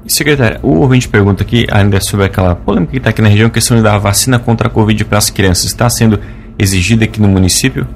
Secretária, 0.09 0.59
o 0.63 0.79
ouvinte 0.79 1.07
pergunta 1.07 1.43
aqui 1.43 1.67
ainda 1.69 2.01
sobre 2.01 2.25
aquela 2.25 2.55
polêmica 2.55 2.91
que 2.91 2.97
está 2.97 3.11
aqui 3.11 3.21
na 3.21 3.29
região, 3.29 3.47
questão 3.49 3.79
da 3.81 3.95
vacina 3.97 4.39
contra 4.39 4.67
a 4.67 4.69
Covid 4.69 5.05
para 5.05 5.19
as 5.19 5.29
crianças. 5.29 5.65
Está 5.65 5.87
sendo 5.87 6.19
exigida 6.57 7.05
aqui 7.05 7.21
no 7.21 7.27
município? 7.27 7.87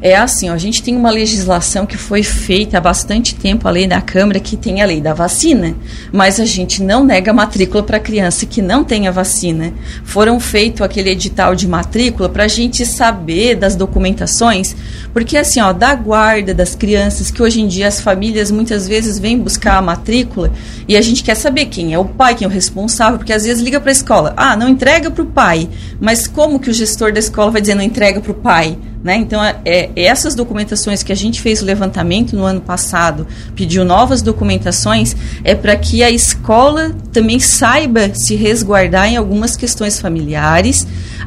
É 0.00 0.14
assim, 0.14 0.50
ó, 0.50 0.52
a 0.52 0.58
gente 0.58 0.82
tem 0.82 0.94
uma 0.94 1.10
legislação 1.10 1.86
que 1.86 1.96
foi 1.96 2.22
feita 2.22 2.78
há 2.78 2.80
bastante 2.80 3.34
tempo, 3.34 3.66
a 3.66 3.70
lei 3.70 3.86
da 3.86 4.00
Câmara, 4.00 4.38
que 4.38 4.56
tem 4.56 4.82
a 4.82 4.86
lei 4.86 5.00
da 5.00 5.14
vacina, 5.14 5.74
mas 6.12 6.38
a 6.38 6.44
gente 6.44 6.82
não 6.82 7.04
nega 7.04 7.32
matrícula 7.32 7.82
para 7.82 7.98
criança 7.98 8.44
que 8.44 8.60
não 8.60 8.84
tem 8.84 9.08
a 9.08 9.10
vacina. 9.10 9.72
Foram 10.04 10.38
feito 10.38 10.84
aquele 10.84 11.10
edital 11.10 11.54
de 11.54 11.66
matrícula 11.66 12.28
para 12.28 12.44
a 12.44 12.48
gente 12.48 12.84
saber 12.84 13.56
das 13.56 13.74
documentações, 13.74 14.76
porque 15.12 15.36
assim, 15.36 15.60
ó, 15.60 15.72
da 15.72 15.94
guarda 15.94 16.52
das 16.52 16.74
crianças, 16.74 17.30
que 17.30 17.42
hoje 17.42 17.60
em 17.60 17.66
dia 17.66 17.88
as 17.88 18.00
famílias 18.00 18.50
muitas 18.50 18.86
vezes 18.86 19.18
vêm 19.18 19.38
buscar 19.38 19.78
a 19.78 19.82
matrícula 19.82 20.52
e 20.86 20.96
a 20.96 21.00
gente 21.00 21.24
quer 21.24 21.36
saber 21.36 21.66
quem 21.66 21.94
é 21.94 21.98
o 21.98 22.04
pai, 22.04 22.34
quem 22.34 22.44
é 22.44 22.48
o 22.48 22.52
responsável, 22.52 23.18
porque 23.18 23.32
às 23.32 23.44
vezes 23.44 23.62
liga 23.62 23.80
para 23.80 23.90
a 23.90 23.92
escola, 23.92 24.34
ah, 24.36 24.54
não 24.56 24.68
entrega 24.68 25.10
para 25.10 25.22
o 25.22 25.26
pai, 25.26 25.68
mas 25.98 26.26
como 26.26 26.60
que 26.60 26.68
o 26.68 26.74
gestor 26.74 27.12
da 27.12 27.18
escola 27.18 27.50
vai 27.50 27.60
dizer 27.60 27.74
não 27.74 27.82
entrega 27.82 28.20
para 28.20 28.32
o 28.32 28.34
pai? 28.34 28.78
Né? 29.06 29.14
Então, 29.18 29.40
é, 29.40 29.56
é, 29.64 29.90
essas 29.94 30.34
documentações 30.34 31.04
que 31.04 31.12
a 31.12 31.14
gente 31.14 31.40
fez 31.40 31.62
o 31.62 31.64
levantamento 31.64 32.34
no 32.34 32.42
ano 32.42 32.60
passado, 32.60 33.24
pediu 33.54 33.84
novas 33.84 34.20
documentações, 34.20 35.14
é 35.44 35.54
para 35.54 35.76
que 35.76 36.02
a 36.02 36.10
escola 36.10 36.92
também 37.12 37.38
saiba 37.38 38.12
se 38.12 38.34
resguardar 38.34 39.06
em 39.06 39.16
algumas 39.16 39.56
questões 39.56 40.00
familiares. 40.00 40.84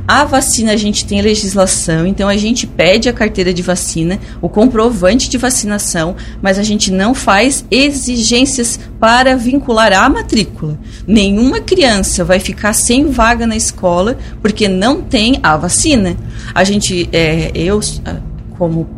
A 0.09 0.25
vacina 0.25 0.71
a 0.71 0.75
gente 0.75 1.05
tem 1.05 1.21
legislação, 1.21 2.07
então 2.07 2.27
a 2.27 2.35
gente 2.35 2.65
pede 2.65 3.07
a 3.07 3.13
carteira 3.13 3.53
de 3.53 3.61
vacina, 3.61 4.19
o 4.41 4.49
comprovante 4.49 5.29
de 5.29 5.37
vacinação, 5.37 6.15
mas 6.41 6.57
a 6.57 6.63
gente 6.63 6.91
não 6.91 7.13
faz 7.13 7.63
exigências 7.69 8.79
para 8.99 9.37
vincular 9.37 9.93
a 9.93 10.09
matrícula. 10.09 10.79
Nenhuma 11.05 11.59
criança 11.59 12.25
vai 12.25 12.39
ficar 12.39 12.73
sem 12.73 13.05
vaga 13.11 13.45
na 13.45 13.55
escola 13.55 14.17
porque 14.41 14.67
não 14.67 14.99
tem 14.99 15.39
a 15.43 15.55
vacina. 15.55 16.17
A 16.55 16.63
gente, 16.63 17.07
é, 17.13 17.51
eu, 17.53 17.79
como 18.57 18.89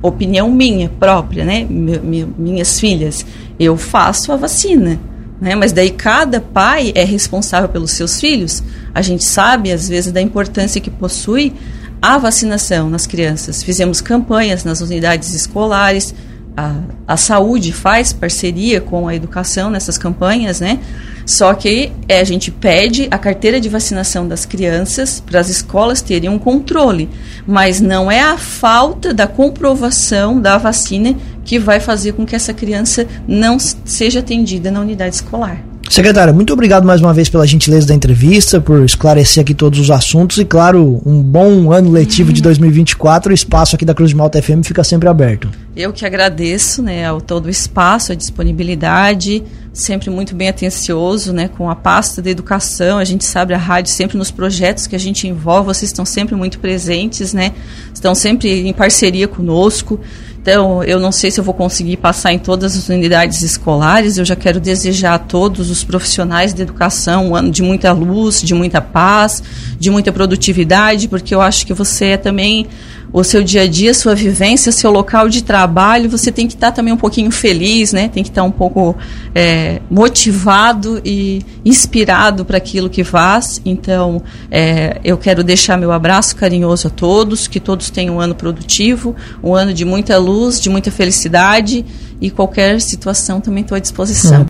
opinião 0.00 0.48
minha 0.52 0.88
própria, 0.88 1.44
né, 1.44 1.66
minhas 1.68 2.78
filhas, 2.78 3.26
eu 3.58 3.76
faço 3.76 4.30
a 4.30 4.36
vacina. 4.36 5.00
Né? 5.40 5.54
Mas 5.54 5.72
daí 5.72 5.90
cada 5.90 6.40
pai 6.40 6.92
é 6.94 7.04
responsável 7.04 7.68
pelos 7.68 7.92
seus 7.92 8.20
filhos. 8.20 8.62
A 8.94 9.00
gente 9.00 9.24
sabe, 9.24 9.72
às 9.72 9.88
vezes, 9.88 10.12
da 10.12 10.20
importância 10.20 10.80
que 10.80 10.90
possui 10.90 11.54
a 12.02 12.18
vacinação 12.18 12.90
nas 12.90 13.06
crianças. 13.06 13.62
Fizemos 13.62 14.00
campanhas 14.00 14.64
nas 14.64 14.80
unidades 14.80 15.34
escolares, 15.34 16.14
a, 16.56 16.74
a 17.06 17.16
saúde 17.16 17.72
faz 17.72 18.12
parceria 18.12 18.80
com 18.80 19.06
a 19.06 19.14
educação 19.14 19.70
nessas 19.70 19.96
campanhas, 19.96 20.60
né? 20.60 20.80
Só 21.30 21.54
que 21.54 21.92
é, 22.08 22.18
a 22.18 22.24
gente 22.24 22.50
pede 22.50 23.06
a 23.08 23.16
carteira 23.16 23.60
de 23.60 23.68
vacinação 23.68 24.26
das 24.26 24.44
crianças 24.44 25.22
para 25.24 25.38
as 25.38 25.48
escolas 25.48 26.02
terem 26.02 26.28
um 26.28 26.40
controle, 26.40 27.08
mas 27.46 27.80
não 27.80 28.10
é 28.10 28.20
a 28.20 28.36
falta 28.36 29.14
da 29.14 29.28
comprovação 29.28 30.40
da 30.40 30.58
vacina 30.58 31.14
que 31.44 31.56
vai 31.56 31.78
fazer 31.78 32.14
com 32.14 32.26
que 32.26 32.34
essa 32.34 32.52
criança 32.52 33.06
não 33.28 33.58
seja 33.60 34.18
atendida 34.18 34.72
na 34.72 34.80
unidade 34.80 35.14
escolar. 35.14 35.62
Secretária, 35.88 36.32
muito 36.32 36.52
obrigado 36.52 36.84
mais 36.84 37.00
uma 37.00 37.12
vez 37.12 37.28
pela 37.28 37.46
gentileza 37.46 37.86
da 37.86 37.94
entrevista, 37.94 38.60
por 38.60 38.84
esclarecer 38.84 39.40
aqui 39.40 39.54
todos 39.54 39.78
os 39.78 39.90
assuntos 39.90 40.38
e, 40.38 40.44
claro, 40.44 41.00
um 41.04 41.22
bom 41.22 41.72
ano 41.72 41.90
letivo 41.90 42.32
de 42.32 42.42
2024. 42.42 43.30
O 43.30 43.34
espaço 43.34 43.74
aqui 43.74 43.84
da 43.84 43.92
Cruz 43.94 44.10
de 44.10 44.16
Malta 44.16 44.40
FM 44.40 44.64
fica 44.64 44.84
sempre 44.84 45.08
aberto. 45.08 45.48
Eu 45.76 45.92
que 45.92 46.06
agradeço 46.06 46.80
né, 46.80 47.06
ao 47.06 47.20
todo 47.20 47.46
o 47.46 47.50
espaço, 47.50 48.12
a 48.12 48.14
disponibilidade, 48.14 49.42
sempre 49.72 50.10
muito 50.10 50.34
bem 50.34 50.48
atencioso 50.48 51.32
né, 51.32 51.48
com 51.48 51.70
a 51.70 51.76
pasta 51.76 52.20
da 52.20 52.30
educação. 52.30 52.98
A 52.98 53.04
gente 53.04 53.24
sabe 53.24 53.54
a 53.54 53.58
rádio 53.58 53.92
sempre 53.92 54.18
nos 54.18 54.30
projetos 54.30 54.86
que 54.86 54.96
a 54.96 54.98
gente 54.98 55.28
envolve, 55.28 55.66
vocês 55.66 55.90
estão 55.90 56.04
sempre 56.04 56.34
muito 56.34 56.58
presentes, 56.58 57.32
né, 57.32 57.52
estão 57.92 58.14
sempre 58.14 58.68
em 58.68 58.72
parceria 58.72 59.28
conosco. 59.28 60.00
Então, 60.42 60.82
eu 60.82 60.98
não 60.98 61.12
sei 61.12 61.30
se 61.30 61.38
eu 61.38 61.44
vou 61.44 61.52
conseguir 61.52 61.98
passar 61.98 62.32
em 62.32 62.38
todas 62.38 62.74
as 62.74 62.88
unidades 62.88 63.42
escolares. 63.42 64.16
Eu 64.16 64.24
já 64.24 64.34
quero 64.34 64.58
desejar 64.58 65.14
a 65.14 65.18
todos 65.18 65.70
os 65.70 65.84
profissionais 65.84 66.54
de 66.54 66.62
educação 66.62 67.28
um 67.28 67.36
ano 67.36 67.50
de 67.50 67.62
muita 67.62 67.92
luz, 67.92 68.40
de 68.40 68.54
muita 68.54 68.80
paz, 68.80 69.42
de 69.78 69.90
muita 69.90 70.10
produtividade, 70.10 71.08
porque 71.08 71.34
eu 71.34 71.42
acho 71.42 71.66
que 71.66 71.74
você 71.74 72.06
é 72.06 72.16
também 72.16 72.66
o 73.12 73.24
seu 73.24 73.42
dia 73.42 73.62
a 73.62 73.66
dia, 73.66 73.92
sua 73.92 74.14
vivência, 74.14 74.70
seu 74.70 74.90
local 74.90 75.28
de 75.28 75.42
trabalho, 75.42 76.08
você 76.08 76.30
tem 76.30 76.46
que 76.46 76.54
estar 76.54 76.70
também 76.70 76.92
um 76.92 76.96
pouquinho 76.96 77.30
feliz, 77.30 77.92
né? 77.92 78.08
Tem 78.08 78.22
que 78.22 78.28
estar 78.28 78.44
um 78.44 78.50
pouco 78.50 78.96
é, 79.34 79.80
motivado 79.90 81.00
e 81.04 81.42
inspirado 81.64 82.44
para 82.44 82.56
aquilo 82.56 82.88
que 82.88 83.02
faz. 83.02 83.60
Então, 83.64 84.22
é, 84.50 85.00
eu 85.02 85.18
quero 85.18 85.42
deixar 85.42 85.76
meu 85.76 85.90
abraço 85.90 86.36
carinhoso 86.36 86.86
a 86.86 86.90
todos, 86.90 87.48
que 87.48 87.58
todos 87.58 87.90
tenham 87.90 88.16
um 88.16 88.20
ano 88.20 88.34
produtivo, 88.34 89.16
um 89.42 89.54
ano 89.54 89.74
de 89.74 89.84
muita 89.84 90.16
luz, 90.30 90.60
de 90.60 90.70
muita 90.70 90.90
felicidade 90.90 91.84
e 92.20 92.30
qualquer 92.30 92.80
situação 92.80 93.40
também 93.40 93.62
estou 93.62 93.76
à 93.76 93.78
disposição. 93.78 94.46